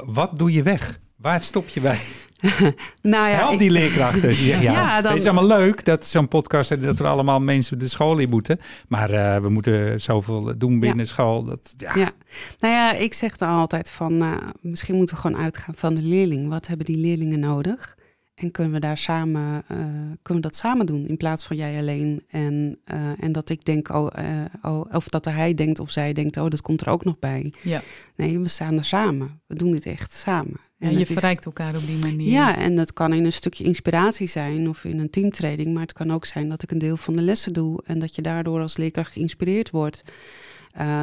wat 0.06 0.38
doe 0.40 0.52
je 0.52 0.64
weg? 0.64 1.00
Waar 1.16 1.44
stop 1.44 1.68
je 1.68 1.82
bij? 1.82 2.00
Nou 3.02 3.30
ja, 3.30 3.36
Help 3.36 3.52
ik- 3.54 3.60
die 3.60 3.72
leerkrachten. 3.72 4.22
Die 4.22 4.34
zeggen, 4.34 4.64
ja, 4.72 4.72
Ja, 4.72 5.02
dan- 5.02 5.12
het 5.12 5.22
is 5.22 5.28
allemaal 5.28 5.58
leuk 5.58 5.86
dat 5.86 6.06
zo'n 6.06 6.28
podcast 6.28 6.72
en 6.72 6.82
dat 6.82 7.00
er 7.00 7.06
allemaal 7.08 7.40
mensen 7.40 7.80
de 7.80 7.88
school 7.88 8.18
in 8.18 8.30
moeten. 8.30 8.60
Maar 8.88 9.10
eh, 9.10 9.42
we 9.42 9.50
moeten 9.50 10.02
zoveel 10.02 10.54
doen 10.58 10.80
binnen 10.80 11.08
school. 11.08 11.44
Dat, 11.44 11.74
ja. 11.78 11.96
Ja, 11.96 12.12
nou 12.60 12.74
ja, 12.74 12.94
ik 12.94 13.14
zeg 13.14 13.38
dan 13.38 13.50
altijd 13.50 13.92
van, 13.92 14.18
nou, 14.18 14.42
misschien 14.62 14.96
moeten 14.96 15.16
we 15.16 15.22
gewoon 15.22 15.38
uitgaan 15.42 15.74
van 15.78 15.94
de 15.94 16.02
leerling. 16.02 16.50
Wat 16.50 16.68
hebben 16.68 16.86
die 16.86 16.98
leerlingen 16.98 17.40
nodig? 17.40 17.98
En 18.40 18.52
kunnen 18.52 18.74
we 18.74 18.80
daar 18.80 18.98
samen, 18.98 19.64
eh, 19.68 19.78
kunnen 20.22 20.44
we 20.44 20.50
dat 20.50 20.56
samen 20.56 20.86
doen 20.86 21.08
in 21.08 21.18
plaats 21.18 21.44
van 21.46 21.56
jij 21.58 21.78
alleen? 21.78 22.24
En, 22.30 22.80
eh, 22.84 23.24
en 23.24 23.32
dat 23.32 23.50
ik 23.50 23.66
denk, 23.66 23.90
oh, 23.94 24.08
eh, 24.16 24.46
oh, 24.62 24.86
of 24.96 25.08
dat 25.08 25.26
hij 25.26 25.54
denkt 25.54 25.80
of 25.80 25.92
zij 25.92 26.14
denkt, 26.14 26.38
oh, 26.38 26.50
dat 26.50 26.62
komt 26.62 26.82
er 26.82 26.88
ook 26.90 27.04
nog 27.04 27.20
bij. 27.20 27.54
Ja. 27.62 27.82
Nee, 28.16 28.40
we 28.40 28.48
staan 28.48 28.78
er 28.78 28.86
samen. 28.86 29.42
We 29.48 29.56
doen 29.56 29.72
dit 29.72 29.86
echt 29.86 30.14
samen. 30.14 30.60
Ja, 30.78 30.88
En 30.88 30.94
je 30.94 31.00
is- 31.00 31.08
verrijkt 31.08 31.46
elkaar 31.46 31.76
op 31.76 31.86
die 31.86 31.98
manier. 31.98 32.30
ja, 32.32 32.58
en 32.58 32.76
dat 32.76 32.94
kan 32.94 33.14
in 33.14 33.26
een 33.26 33.34
stukje 33.34 33.64
inspiratie 33.64 34.28
zijn 34.28 34.70
of 34.70 34.84
in 34.84 35.00
een 35.00 35.10
teamtraining. 35.10 35.74
Maar 35.74 35.82
het 35.82 35.94
kan 35.94 36.12
ook 36.12 36.26
zijn 36.26 36.50
dat 36.50 36.64
ik 36.64 36.72
een 36.72 36.78
deel 36.78 36.98
van 36.98 37.14
de 37.16 37.22
lessen 37.22 37.54
doe 37.54 37.82
en 37.86 38.00
dat 38.00 38.16
je 38.16 38.22
daardoor 38.22 38.62
als 38.62 38.78
leerkracht 38.78 39.12
geïnspireerd 39.14 39.70
wordt. 39.70 40.02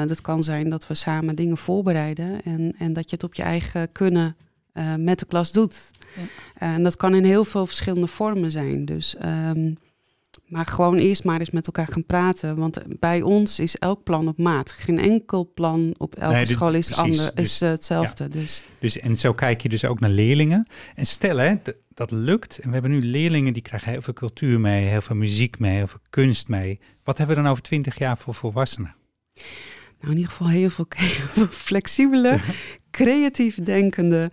Dat 0.06 0.20
kan 0.20 0.44
zijn 0.44 0.70
dat 0.70 0.86
we 0.86 0.94
samen 0.94 1.36
dingen 1.36 1.56
voorbereiden 1.56 2.42
en, 2.42 2.74
en 2.78 2.92
dat 2.92 3.10
je 3.10 3.16
het 3.16 3.24
op 3.24 3.34
je 3.34 3.42
eigen 3.42 3.92
kunnen 3.92 4.36
eh, 4.76 4.94
met 4.94 5.18
de 5.18 5.26
klas 5.26 5.52
doet. 5.52 5.90
Ja. 6.16 6.22
En 6.74 6.82
dat 6.82 6.96
kan 6.96 7.14
in 7.14 7.24
heel 7.24 7.44
veel 7.44 7.66
verschillende 7.66 8.06
vormen 8.06 8.50
zijn. 8.50 8.84
Dus, 8.84 9.16
ehm, 9.16 9.72
maar 10.46 10.66
gewoon 10.66 10.96
eerst 10.96 11.24
maar 11.24 11.40
eens 11.40 11.50
met 11.50 11.66
elkaar 11.66 11.88
gaan 11.88 12.06
praten. 12.06 12.56
Want 12.56 12.78
bij 13.00 13.22
ons 13.22 13.58
is 13.58 13.76
elk 13.76 14.02
plan 14.02 14.28
op 14.28 14.38
maat. 14.38 14.72
Geen 14.72 14.98
enkel 14.98 15.50
plan 15.54 15.94
op 15.98 16.14
elke 16.14 16.34
Nee, 16.34 16.44
dit- 16.44 16.56
school 16.56 16.72
is, 16.74 16.86
precies. 16.88 17.18
ander, 17.18 17.34
Dus- 17.34 17.44
is 17.44 17.60
eh, 17.60 17.68
hetzelfde. 17.68 18.28
Dus 18.28 18.62
Dus, 18.78 18.98
en 18.98 19.16
zo 19.16 19.32
kijk 19.32 19.60
je 19.60 19.68
dus 19.68 19.84
ook 19.84 20.00
naar 20.00 20.10
leerlingen. 20.10 20.66
En 20.94 21.06
stel, 21.06 21.36
hè, 21.36 21.54
dat 21.94 22.10
lukt. 22.10 22.58
En 22.58 22.66
we 22.68 22.72
hebben 22.72 22.90
nu 22.90 23.02
leerlingen 23.02 23.52
die 23.52 23.62
krijgen 23.62 23.90
heel 23.90 24.02
veel 24.02 24.12
cultuur 24.14 24.60
mee, 24.60 24.84
heel 24.84 25.02
veel 25.02 25.16
muziek 25.16 25.58
mee, 25.58 25.76
heel 25.76 25.86
veel 25.88 26.00
kunst 26.10 26.48
mee. 26.48 26.80
Wat 27.04 27.18
hebben 27.18 27.36
we 27.36 27.42
dan 27.42 27.50
over 27.50 27.62
twintig 27.62 27.98
jaar 27.98 28.18
voor 28.18 28.34
volwassenen? 28.34 28.94
nou 30.00 30.10
in 30.12 30.16
ieder 30.16 30.30
geval 30.32 30.48
heel 30.48 30.70
veel 30.70 30.86
flexibele, 31.66 32.38
creatief 32.96 33.54
denkende 33.54 34.30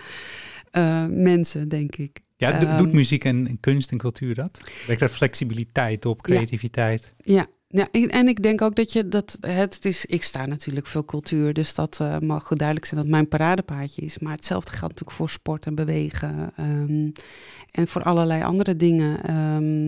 uh, 0.71 1.05
mensen, 1.09 1.69
denk 1.69 1.95
ik. 1.95 2.19
Ja, 2.37 2.59
doet 2.59 2.87
Ehm, 2.87 2.95
muziek 2.95 3.23
en, 3.23 3.47
en 3.47 3.59
kunst 3.59 3.91
en 3.91 3.97
cultuur 3.97 4.35
dat? 4.35 4.61
Wekt 4.87 4.99
dat 4.99 5.11
flexibiliteit 5.11 6.05
op, 6.05 6.21
creativiteit? 6.21 7.13
Ja, 7.17 7.33
ja, 7.33 7.47
en 7.73 8.09
en 8.09 8.27
ik 8.27 8.43
denk 8.43 8.61
ook 8.61 8.75
dat 8.75 8.93
je 8.93 9.07
dat 9.07 9.37
het 9.41 9.85
is. 9.85 10.05
Ik 10.05 10.23
sta 10.23 10.45
natuurlijk 10.45 10.87
veel 10.87 11.05
cultuur, 11.05 11.53
dus 11.53 11.75
dat 11.75 11.99
eh, 11.99 12.17
mag 12.19 12.47
duidelijk 12.47 12.87
zijn 12.87 13.01
dat 13.01 13.09
mijn 13.09 13.27
paradepaadje 13.27 14.01
is. 14.01 14.19
Maar 14.19 14.31
hetzelfde 14.35 14.69
geldt 14.69 14.93
natuurlijk 14.93 15.17
voor 15.17 15.29
sport 15.29 15.65
en 15.65 15.75
bewegen 15.75 16.51
ehm, 16.55 17.09
en 17.71 17.87
voor 17.87 18.03
allerlei 18.03 18.43
andere 18.43 18.75
dingen. 18.75 19.23
Ehm, 19.23 19.87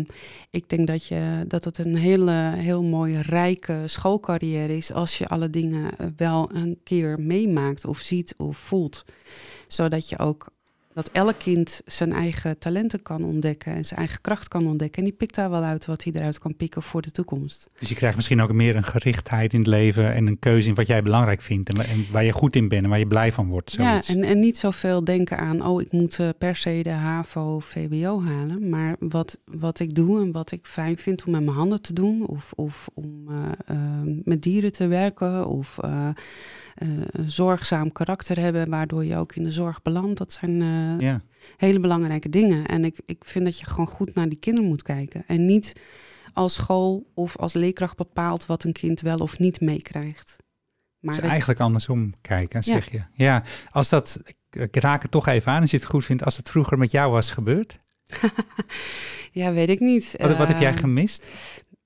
ik 0.49 0.69
denk 0.69 0.87
dat 0.87 1.05
je 1.05 1.45
dat 1.47 1.63
het 1.63 1.77
een 1.77 1.95
hele 1.95 2.51
heel 2.55 2.83
mooie 2.83 3.21
rijke 3.21 3.81
schoolcarrière 3.85 4.77
is 4.77 4.91
als 4.91 5.17
je 5.17 5.27
alle 5.27 5.49
dingen 5.49 5.97
eh, 5.97 6.07
wel 6.15 6.49
een 6.53 6.79
keer 6.83 7.19
meemaakt 7.19 7.85
of 7.85 7.99
ziet 7.99 8.33
of 8.37 8.57
voelt, 8.57 9.05
zodat 9.67 10.09
je 10.09 10.19
ook 10.19 10.53
dat 10.95 11.09
elk 11.11 11.39
kind 11.39 11.81
zijn 11.85 12.13
eigen 12.13 12.57
talenten 12.57 13.01
kan 13.01 13.23
ontdekken 13.23 13.73
en 13.73 13.85
zijn 13.85 13.99
eigen 13.99 14.21
kracht 14.21 14.47
kan 14.47 14.67
ontdekken. 14.67 14.97
En 14.97 15.09
die 15.09 15.17
pikt 15.17 15.35
daar 15.35 15.49
wel 15.49 15.63
uit 15.63 15.85
wat 15.85 16.03
hij 16.03 16.13
eruit 16.13 16.39
kan 16.39 16.55
pikken 16.55 16.83
voor 16.83 17.01
de 17.01 17.11
toekomst. 17.11 17.69
Dus 17.79 17.89
je 17.89 17.95
krijgt 17.95 18.15
misschien 18.15 18.41
ook 18.41 18.53
meer 18.53 18.75
een 18.75 18.83
gerichtheid 18.83 19.53
in 19.53 19.59
het 19.59 19.67
leven 19.67 20.13
en 20.13 20.27
een 20.27 20.39
keuze 20.39 20.69
in 20.69 20.75
wat 20.75 20.87
jij 20.87 21.01
belangrijk 21.01 21.41
vindt 21.41 21.69
en, 21.69 21.85
en 21.85 22.05
waar 22.11 22.23
je 22.23 22.31
goed 22.31 22.55
in 22.55 22.67
bent 22.67 22.83
en 22.83 22.89
waar 22.89 22.99
je 22.99 23.07
blij 23.07 23.31
van 23.31 23.47
wordt. 23.47 23.71
Zoiets. 23.71 24.07
Ja, 24.07 24.13
en, 24.13 24.23
en 24.23 24.39
niet 24.39 24.57
zoveel 24.57 25.03
denken 25.03 25.37
aan, 25.37 25.65
oh, 25.65 25.81
ik 25.81 25.91
moet 25.91 26.19
uh, 26.19 26.29
per 26.37 26.55
se 26.55 26.79
de 26.83 26.89
HAVO 26.89 27.55
of 27.55 27.65
VWO 27.65 28.23
halen. 28.23 28.69
Maar 28.69 28.95
wat, 28.99 29.37
wat 29.45 29.79
ik 29.79 29.95
doe 29.95 30.21
en 30.21 30.31
wat 30.31 30.51
ik 30.51 30.65
fijn 30.65 30.97
vind 30.97 31.25
om 31.25 31.31
met 31.31 31.43
mijn 31.43 31.57
handen 31.57 31.81
te 31.81 31.93
doen, 31.93 32.27
of, 32.27 32.51
of 32.55 32.89
om 32.93 33.25
uh, 33.29 33.35
uh, 33.71 33.77
met 34.23 34.41
dieren 34.41 34.71
te 34.71 34.87
werken, 34.87 35.47
of 35.47 35.77
een 36.75 37.29
zorgzaam 37.31 37.91
karakter 37.91 38.39
hebben, 38.39 38.69
waardoor 38.69 39.05
je 39.05 39.17
ook 39.17 39.35
in 39.35 39.43
de 39.43 39.51
zorg 39.51 39.81
belandt. 39.81 40.17
Dat 40.17 40.33
zijn 40.33 40.61
ja. 40.99 41.21
hele 41.57 41.79
belangrijke 41.79 42.29
dingen. 42.29 42.65
En 42.65 42.85
ik, 42.85 43.01
ik 43.05 43.23
vind 43.25 43.45
dat 43.45 43.59
je 43.59 43.65
gewoon 43.65 43.87
goed 43.87 44.15
naar 44.15 44.29
die 44.29 44.39
kinderen 44.39 44.69
moet 44.69 44.83
kijken. 44.83 45.23
En 45.27 45.45
niet 45.45 45.73
als 46.33 46.53
school 46.53 47.11
of 47.13 47.37
als 47.37 47.53
leerkracht 47.53 47.97
bepaalt 47.97 48.45
wat 48.45 48.63
een 48.63 48.73
kind 48.73 49.01
wel 49.01 49.17
of 49.17 49.39
niet 49.39 49.61
meekrijgt. 49.61 50.35
Maar 50.99 51.15
dus 51.15 51.29
eigenlijk 51.29 51.59
andersom 51.59 52.13
kijken, 52.21 52.63
zeg 52.63 52.91
ja. 52.91 53.09
je. 53.13 53.23
Ja, 53.23 53.43
als 53.69 53.89
dat, 53.89 54.21
ik 54.49 54.75
raak 54.75 55.01
het 55.01 55.11
toch 55.11 55.27
even 55.27 55.51
aan 55.51 55.61
als 55.61 55.71
je 55.71 55.77
het 55.77 55.85
goed 55.85 56.05
vindt, 56.05 56.23
als 56.23 56.37
het 56.37 56.49
vroeger 56.49 56.77
met 56.77 56.91
jou 56.91 57.11
was 57.11 57.31
gebeurd? 57.31 57.79
ja, 59.31 59.51
weet 59.51 59.69
ik 59.69 59.79
niet. 59.79 60.15
Wat, 60.17 60.31
uh, 60.31 60.37
wat 60.37 60.47
heb 60.47 60.59
jij 60.59 60.75
gemist? 60.75 61.25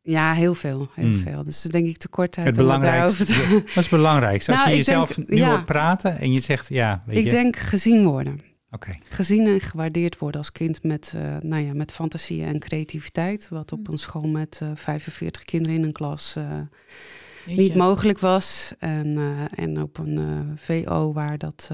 Ja, 0.01 0.33
heel 0.33 0.55
veel. 0.55 0.89
Heel 0.93 1.07
mm. 1.07 1.19
veel. 1.19 1.43
Dus 1.43 1.61
denk 1.61 1.87
ik 1.87 1.97
tekort 1.97 2.37
uit. 2.37 2.45
Het 2.45 2.55
belangrijkste. 2.55 3.25
Te... 3.25 3.47
Dat 3.51 3.67
is 3.67 3.75
het 3.75 3.89
belangrijkste. 3.89 4.51
Als 4.51 4.59
nou, 4.59 4.71
je 4.71 4.77
jezelf 4.77 5.13
denk, 5.13 5.29
nu 5.29 5.37
ja. 5.37 5.49
hoort 5.49 5.65
praten 5.65 6.19
en 6.19 6.31
je 6.31 6.41
zegt, 6.41 6.67
ja, 6.69 7.03
weet 7.05 7.17
ik 7.17 7.23
je. 7.23 7.29
denk 7.29 7.55
gezien 7.57 8.05
worden. 8.05 8.39
Okay. 8.71 8.99
Gezien 9.03 9.47
en 9.47 9.59
gewaardeerd 9.59 10.17
worden 10.17 10.39
als 10.39 10.51
kind 10.51 10.83
met, 10.83 11.13
uh, 11.15 11.37
nou 11.37 11.63
ja, 11.63 11.73
met 11.73 11.91
fantasie 11.91 12.43
en 12.43 12.59
creativiteit. 12.59 13.49
Wat 13.49 13.71
op 13.71 13.87
een 13.87 13.97
school 13.97 14.27
met 14.27 14.59
uh, 14.63 14.71
45 14.75 15.43
kinderen 15.43 15.77
in 15.77 15.83
een 15.83 15.91
klas 15.91 16.35
uh, 16.37 16.59
niet 17.45 17.75
mogelijk 17.75 18.19
was. 18.19 18.73
En, 18.79 19.07
uh, 19.07 19.59
en 19.59 19.81
op 19.81 19.97
een 19.97 20.53
VO 20.55 21.13
waar, 21.13 21.37
dat, 21.37 21.69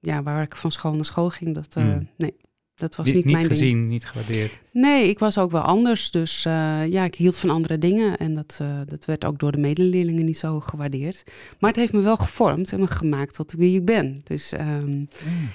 ja, 0.00 0.22
waar 0.22 0.42
ik 0.42 0.56
van 0.56 0.72
school 0.72 0.92
naar 0.92 1.04
school 1.04 1.30
ging, 1.30 1.54
dat, 1.54 1.74
mm. 1.74 2.08
nee, 2.16 2.36
dat 2.78 2.96
was 2.96 3.06
niet, 3.06 3.24
niet 3.24 3.34
mijn 3.34 3.46
gezien, 3.46 3.76
ding. 3.76 3.88
niet 3.88 4.06
gewaardeerd. 4.06 4.58
Nee, 4.72 5.08
ik 5.08 5.18
was 5.18 5.38
ook 5.38 5.50
wel 5.50 5.60
anders. 5.60 6.10
Dus 6.10 6.44
uh, 6.44 6.86
ja, 6.86 7.04
ik 7.04 7.14
hield 7.14 7.36
van 7.36 7.50
andere 7.50 7.78
dingen. 7.78 8.16
En 8.16 8.34
dat, 8.34 8.58
uh, 8.62 8.80
dat 8.86 9.04
werd 9.04 9.24
ook 9.24 9.38
door 9.38 9.52
de 9.52 9.58
medeleerlingen 9.58 10.24
niet 10.24 10.38
zo 10.38 10.60
gewaardeerd. 10.60 11.22
Maar 11.58 11.70
het 11.70 11.78
heeft 11.78 11.92
me 11.92 12.00
wel 12.00 12.16
gevormd 12.16 12.72
en 12.72 12.80
me 12.80 12.86
gemaakt 12.86 13.34
tot 13.34 13.52
wie 13.52 13.74
ik 13.74 13.84
ben. 13.84 14.20
Dus 14.24 14.52
um, 14.52 14.86
mm. 14.86 15.08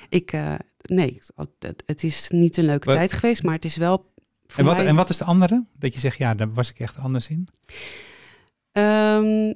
ik, 0.09 0.33
uh, 0.33 0.55
nee, 0.81 1.19
het, 1.59 1.83
het, 1.86 2.03
is 2.03 2.29
niet 2.29 2.57
een 2.57 2.65
leuke 2.65 2.86
wat? 2.86 2.95
tijd 2.95 3.13
geweest, 3.13 3.43
maar 3.43 3.55
het 3.55 3.65
is 3.65 3.77
wel. 3.77 4.12
En 4.55 4.65
wat, 4.65 4.75
mij... 4.75 4.86
en 4.86 4.95
wat 4.95 5.09
is 5.09 5.17
de 5.17 5.23
andere? 5.23 5.65
Dat 5.79 5.93
je 5.93 5.99
zegt, 5.99 6.17
ja, 6.17 6.36
daar 6.36 6.53
was 6.53 6.69
ik 6.69 6.79
echt 6.79 6.99
anders 6.99 7.27
in? 7.27 7.47
Um, 8.71 9.53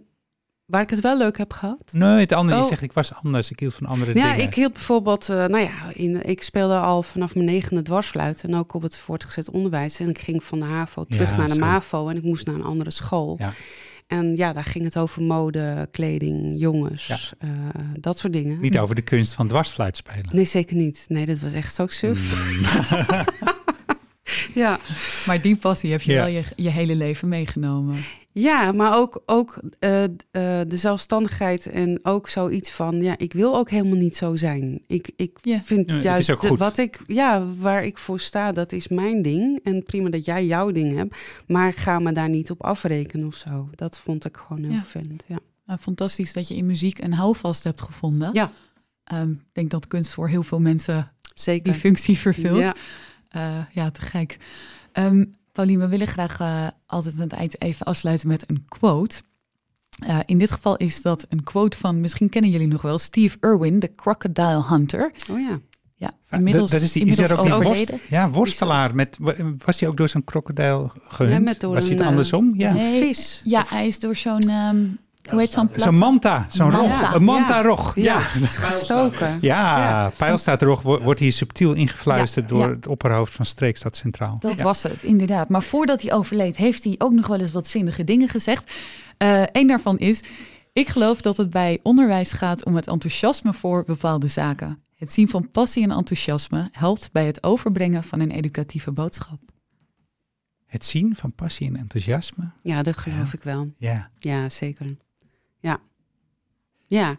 Waar 0.68 0.82
ik 0.82 0.90
het 0.90 1.02
wel 1.02 1.18
leuk 1.18 1.38
heb 1.38 1.54
gehad? 1.54 1.92
Nee, 1.92 2.20
het 2.20 2.32
andere. 2.32 2.58
Oh. 2.58 2.64
Je 2.64 2.70
zegt 2.70 2.82
ik 2.82 2.94
was 2.94 3.14
anders. 3.14 3.52
Ik 3.52 3.60
hield 3.60 3.74
van 3.74 3.88
andere 3.88 4.16
ja, 4.16 4.32
dingen. 4.32 4.48
ik 4.48 4.54
hield 4.54 4.74
bijvoorbeeld, 4.74 5.30
uh, 5.30 5.36
nou 5.36 5.60
ja, 5.60 5.92
in, 5.94 6.26
ik 6.26 6.44
speelde 6.44 6.78
al 6.78 7.04
vanaf 7.04 7.34
mijn 7.34 7.46
negende 7.46 7.82
dwarsfluit 7.82 8.44
en 8.44 8.56
ook 8.56 8.74
op 8.74 8.82
het 8.82 8.98
voortgezet 8.98 9.50
onderwijs. 9.50 10.00
En 10.00 10.10
ik 10.10 10.20
ging 10.20 10.44
van 10.44 10.60
de 10.60 10.66
HAVO 10.66 11.04
terug 11.04 11.30
Ja, 11.30 11.38
naar 11.38 11.48
de 11.48 11.54
zo. 11.54 11.60
MAVO 11.60 12.10
en 12.10 12.18
ik 12.18 12.24
moest 12.24 12.46
naar 12.46 12.56
een 12.56 12.64
andere 12.64 12.92
school. 12.92 13.36
Ja. 13.40 13.52
En 14.08 14.36
ja, 14.36 14.54
daar 14.54 14.64
ging 14.64 14.84
het 14.84 14.98
over 14.98 15.22
mode, 15.22 15.88
kleding, 15.92 16.60
jongens, 16.60 17.34
eh, 17.38 17.50
dat 18.00 18.20
soort 18.20 18.34
dingen. 18.34 18.60
Niet 18.60 18.78
over 18.78 18.96
de 18.96 19.02
kunst 19.02 19.34
van 19.34 19.48
dwarsfluit 19.48 19.98
spelen. 19.98 20.30
Nee, 20.32 20.46
zeker 20.46 20.76
niet. 20.76 21.06
Nee, 21.08 21.26
dat 21.26 21.40
was 21.40 21.54
echt 21.54 21.74
zo 21.74 21.88
suf. 21.88 22.34
Mm. 22.36 23.26
ja. 24.54 24.80
Maar 25.26 25.42
die 25.42 25.56
passie 25.56 25.92
heb 25.92 26.02
je 26.02 26.12
Ja. 26.12 26.18
wel 26.24 26.28
je, 26.34 26.44
je 26.56 26.70
hele 26.70 26.96
leven 26.96 27.28
meegenomen. 27.28 27.96
Ja, 28.32 28.72
maar 28.72 28.98
ook, 28.98 29.22
ook 29.26 29.60
uh, 29.80 30.04
uh, 30.04 30.08
de 30.32 30.66
zelfstandigheid 30.78 31.66
en 31.66 32.00
ook 32.02 32.30
zoiets 32.30 32.72
van, 32.72 33.02
ja, 33.02 33.18
ik 33.18 33.34
wil 33.34 33.56
ook 33.56 33.70
helemaal 33.70 33.98
niet 33.98 34.18
zo 34.18 34.36
zijn. 34.36 34.82
Ik, 34.88 35.10
ik 35.16 35.38
Ja. 35.42 35.60
vind 35.60 35.86
Ja, 35.88 35.94
het 35.94 35.98
is 36.04 36.10
juist 36.10 36.30
ook 36.32 36.40
goed. 36.46 36.60
wat 36.60 36.78
ik, 36.78 37.00
ja, 37.08 37.46
waar 37.58 37.84
ik 37.84 37.98
voor 37.98 38.20
sta, 38.20 38.52
dat 38.52 38.72
is 38.72 38.88
mijn 38.88 39.22
ding. 39.22 39.60
En 39.64 39.84
prima 39.84 40.10
dat 40.10 40.26
jij 40.26 40.46
jouw 40.46 40.72
ding 40.72 40.96
hebt, 40.96 41.18
maar 41.48 41.74
ga 41.74 42.00
me 42.00 42.12
daar 42.12 42.30
niet 42.30 42.52
op 42.52 42.64
afrekenen 42.64 43.28
of 43.28 43.36
zo. 43.36 43.68
Dat 43.76 44.00
vond 44.00 44.26
ik 44.26 44.38
gewoon 44.48 44.64
heel 44.64 44.80
vervelend. 44.86 45.24
Ja. 45.28 45.40
Nou, 45.66 45.80
fantastisch 45.80 46.34
dat 46.34 46.48
je 46.48 46.56
in 46.56 46.66
muziek 46.66 47.00
een 47.00 47.14
houvast 47.14 47.64
hebt 47.64 47.82
gevonden. 47.82 48.30
Ja. 48.34 48.52
Ehm, 49.04 49.32
ik 49.32 49.38
denk 49.54 49.70
dat 49.72 49.88
kunst 49.88 50.12
voor 50.12 50.30
heel 50.30 50.44
veel 50.44 50.60
mensen 50.60 51.12
Zeker. 51.34 51.72
die 51.72 51.82
functie 51.82 52.18
vervult. 52.18 52.58
Ja. 52.60 52.76
Eh, 53.30 53.58
ja, 53.72 53.92
te 53.92 54.02
gek. 54.02 54.38
Ehm 54.92 55.24
Paulien, 55.58 55.80
we 55.80 55.88
willen 55.88 56.08
graag 56.08 56.40
eh, 56.40 56.68
altijd 56.86 57.16
aan 57.16 57.22
het 57.22 57.34
eind 57.34 57.62
even 57.62 57.86
afsluiten 57.86 58.28
met 58.28 58.50
een 58.50 58.66
quote. 58.68 59.16
Eh, 60.06 60.20
in 60.26 60.38
dit 60.38 60.52
geval 60.52 60.76
is 60.76 61.02
dat 61.02 61.26
een 61.30 61.44
quote 61.44 61.78
van, 61.78 62.02
misschien 62.02 62.30
kennen 62.30 62.52
jullie 62.52 62.68
nog 62.68 62.82
wel, 62.82 62.98
Steve 62.98 63.38
Irwin, 63.40 63.80
de 63.80 63.92
Crocodile 63.96 64.64
Hunter. 64.68 65.12
Oh 65.30 65.40
ja. 65.40 65.60
Ja, 65.96 66.12
inmiddels, 66.30 66.72
dat 66.72 66.82
is 66.82 66.92
die, 66.92 67.02
inmiddels 67.02 67.30
er 67.30 67.38
ook 67.38 67.44
die 67.46 67.54
overleden. 67.54 67.90
worst, 67.90 68.10
ja, 68.10 68.30
worstelaar. 68.30 68.96
Met, 68.96 69.18
was 69.66 69.80
hij 69.80 69.90
ook 69.90 69.98
door 69.98 70.10
zo'n 70.10 70.24
krokodil 70.24 70.92
gehunt? 71.08 71.34
Ja, 71.34 71.40
met 71.40 71.60
door 71.60 71.74
was 71.74 71.84
hij 71.84 71.92
een, 71.92 71.98
het 71.98 72.08
andersom? 72.08 72.54
Ja. 72.56 72.74
Nee, 72.74 73.04
Vis. 73.04 73.42
Ja, 73.44 73.64
hij 73.68 73.88
is 73.88 74.00
door 74.00 74.16
zo'n, 74.16 74.50
ehm, 74.50 74.86
hoe 75.30 75.40
heet 75.40 75.52
zo'n 75.52 75.96
manta, 75.98 76.46
zo'n 76.50 76.72
Manta. 76.72 77.02
rog, 77.02 77.14
een 77.14 77.24
manta-rog. 77.24 77.96
Ja, 77.96 78.04
Ja, 78.04 78.20
gestoken. 78.70 79.38
ja. 79.42 79.78
Ja. 80.02 80.12
pijlstaatrog 80.18 80.82
wo- 80.82 81.02
wordt 81.02 81.20
hier 81.20 81.32
subtiel 81.32 81.74
ingefluisterd 81.74 82.50
Ja, 82.50 82.56
door 82.56 82.66
ja. 82.66 82.74
het 82.76 82.88
opperhoofd 82.88 83.34
van 83.34 83.46
Streekstad 83.46 83.96
Centraal. 83.98 84.38
Dat 84.40 84.58
ja. 84.58 84.64
was 84.64 84.84
het, 84.84 85.04
inderdaad. 85.04 85.50
Maar 85.50 85.64
voordat 85.64 86.02
hij 86.02 86.14
overleed, 86.14 86.58
heeft 86.58 86.84
hij 86.84 86.96
ook 86.98 87.12
nog 87.14 87.28
wel 87.28 87.40
eens 87.40 87.52
wat 87.52 87.68
zinnige 87.68 88.04
dingen 88.04 88.28
gezegd. 88.30 88.74
Eén 89.52 89.68
daarvan 89.68 89.98
is: 89.98 90.24
Ik 90.74 90.88
geloof 90.88 91.22
dat 91.22 91.38
het 91.38 91.50
bij 91.50 91.80
onderwijs 91.84 92.32
gaat 92.32 92.66
om 92.66 92.76
het 92.76 92.88
enthousiasme 92.88 93.54
voor 93.54 93.84
bepaalde 93.84 94.28
zaken. 94.28 94.82
Het 94.96 95.14
zien 95.14 95.30
van 95.30 95.52
passie 95.52 95.84
en 95.84 95.92
enthousiasme 95.92 96.70
helpt 96.72 97.10
bij 97.12 97.26
het 97.26 97.44
overbrengen 97.44 98.04
van 98.04 98.20
een 98.20 98.32
educatieve 98.32 98.92
boodschap. 98.92 99.40
Het 100.66 100.86
zien 100.86 101.16
van 101.16 101.32
passie 101.34 101.68
en 101.68 101.76
enthousiasme. 101.76 102.52
Ja, 102.62 102.84
dat 102.84 102.98
geloof 102.98 103.18
Ja. 103.32 103.34
ik 103.38 103.44
wel. 103.44 103.72
Ja, 103.76 104.10
Ja, 104.18 104.50
zeker. 104.50 104.98
Ja. 105.60 105.78
Ja, 106.88 107.18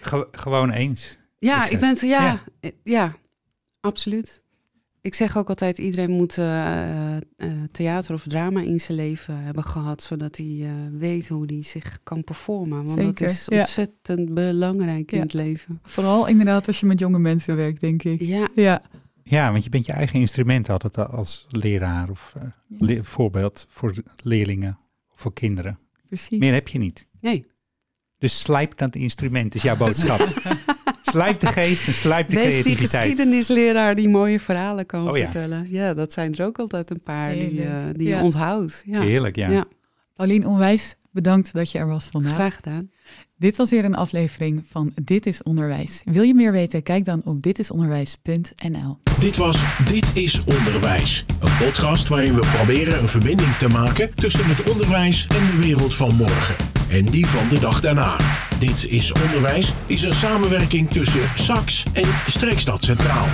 Ge- 0.00 0.28
gewoon 0.32 0.70
eens. 0.70 1.20
Ja, 1.38 1.68
ik 1.68 1.80
ben 1.80 1.88
het, 1.88 2.00
ja, 2.00 2.42
Ja. 2.82 3.16
absoluut. 3.80 4.40
Ik 5.00 5.14
zeg 5.14 5.36
ook 5.36 5.48
altijd, 5.48 5.78
iedereen 5.78 6.10
moet 6.10 6.38
eh, 6.38 7.16
eh, 7.16 7.22
theater 7.72 8.14
of 8.14 8.22
drama 8.28 8.60
in 8.60 8.80
zijn 8.80 8.98
leven 8.98 9.36
hebben 9.38 9.64
gehad, 9.64 10.02
zodat 10.02 10.36
hij 10.36 10.58
eh, 10.62 10.70
weet 10.98 11.28
hoe 11.28 11.44
hij 11.46 11.62
zich 11.62 11.98
kan 12.02 12.24
performen. 12.24 12.84
Want 12.84 12.96
dat 13.18 13.20
is 13.20 13.46
ja. 13.48 13.58
ontzettend 13.58 14.34
belangrijk 14.34 15.10
in 15.12 15.16
Ja. 15.18 15.22
het 15.22 15.32
leven. 15.32 15.80
Vooral 15.82 16.26
inderdaad 16.26 16.66
als 16.66 16.80
je 16.80 16.86
met 16.86 16.98
jonge 16.98 17.18
mensen 17.18 17.56
werkt, 17.56 17.80
denk 17.80 18.02
ik. 18.02 18.20
Ja, 18.20 18.48
Ja, 18.54 18.82
Ja, 19.22 19.52
want 19.52 19.64
je 19.64 19.70
bent 19.70 19.86
je 19.86 19.92
eigen 19.92 20.20
instrument 20.20 20.68
altijd 20.70 20.98
als 20.98 21.46
leraar 21.48 22.10
of 22.10 22.34
le- 22.78 23.04
voorbeeld 23.04 23.66
voor 23.68 23.94
leerlingen 24.22 24.78
of 25.12 25.20
voor 25.20 25.32
kinderen. 25.32 25.78
precies. 26.08 26.38
Meer 26.38 26.52
heb 26.52 26.68
je 26.68 26.78
niet. 26.78 27.06
Nee. 27.22 27.44
Dus 28.18 28.40
slijp 28.40 28.78
dat 28.78 28.94
instrument, 28.94 29.54
is 29.54 29.62
jouw 29.62 29.76
boodschap. 29.76 30.28
slijp 31.02 31.40
de 31.40 31.46
geest 31.46 31.86
en 31.86 31.94
slijp 31.94 32.28
de 32.28 32.34
Wees 32.34 32.44
die 32.44 32.62
creativiteit. 32.62 33.02
geschiedenisleraar 33.02 33.94
die 33.94 34.08
mooie 34.08 34.40
verhalen 34.40 34.86
kan 34.86 35.08
Oh 35.10 35.16
ja. 35.16 35.22
vertellen. 35.22 35.66
Ja, 35.70 35.94
dat 35.94 36.12
zijn 36.12 36.34
er 36.34 36.46
ook 36.46 36.58
altijd 36.58 36.90
een 36.90 37.02
paar 37.02 37.32
die, 37.32 37.62
eh, 37.64 37.74
die 37.92 38.08
Ja. 38.08 38.16
je 38.16 38.22
onthoudt. 38.22 38.82
Ja. 38.86 39.00
Heerlijk, 39.00 39.36
ja. 39.36 39.48
Ja. 39.50 39.64
Paulien, 40.14 40.46
onwijs 40.46 40.94
bedankt 41.10 41.52
dat 41.52 41.70
je 41.70 41.78
er 41.78 41.86
was 41.88 42.04
vandaag. 42.10 42.34
Graag 42.34 42.54
gedaan. 42.54 42.90
Dit 43.36 43.56
was 43.56 43.70
weer 43.70 43.84
een 43.84 43.94
aflevering 43.94 44.64
van 44.68 44.92
Dit 45.02 45.26
is 45.26 45.42
Onderwijs. 45.42 46.02
Wil 46.04 46.22
je 46.22 46.34
meer 46.34 46.52
weten? 46.52 46.82
Kijk 46.82 47.04
dan 47.04 47.22
op 47.24 47.42
ditisonderwijs.nl. 47.42 48.98
Dit 49.20 49.36
was 49.36 49.78
Dit 49.90 50.04
is 50.14 50.44
Onderwijs. 50.44 51.24
Een 51.40 51.56
podcast 51.66 52.08
waarin 52.08 52.34
we 52.34 52.40
proberen 52.56 52.98
een 53.02 53.08
verbinding 53.08 53.54
te 53.56 53.68
maken 53.68 54.14
tussen 54.14 54.44
het 54.46 54.70
onderwijs 54.70 55.26
en 55.26 55.46
de 55.46 55.58
wereld 55.66 55.94
van 55.94 56.14
morgen. 56.14 56.71
En 56.92 57.04
die 57.04 57.26
van 57.26 57.48
de 57.48 57.58
dag 57.58 57.80
daarna. 57.80 58.16
Dit 58.58 58.86
is 58.88 59.12
Onderwijs 59.12 59.72
is 59.86 60.02
een 60.02 60.14
samenwerking 60.14 60.90
tussen 60.90 61.30
SAX 61.34 61.84
en 61.92 62.08
Streekstad 62.26 62.84
Centraal. 62.84 63.26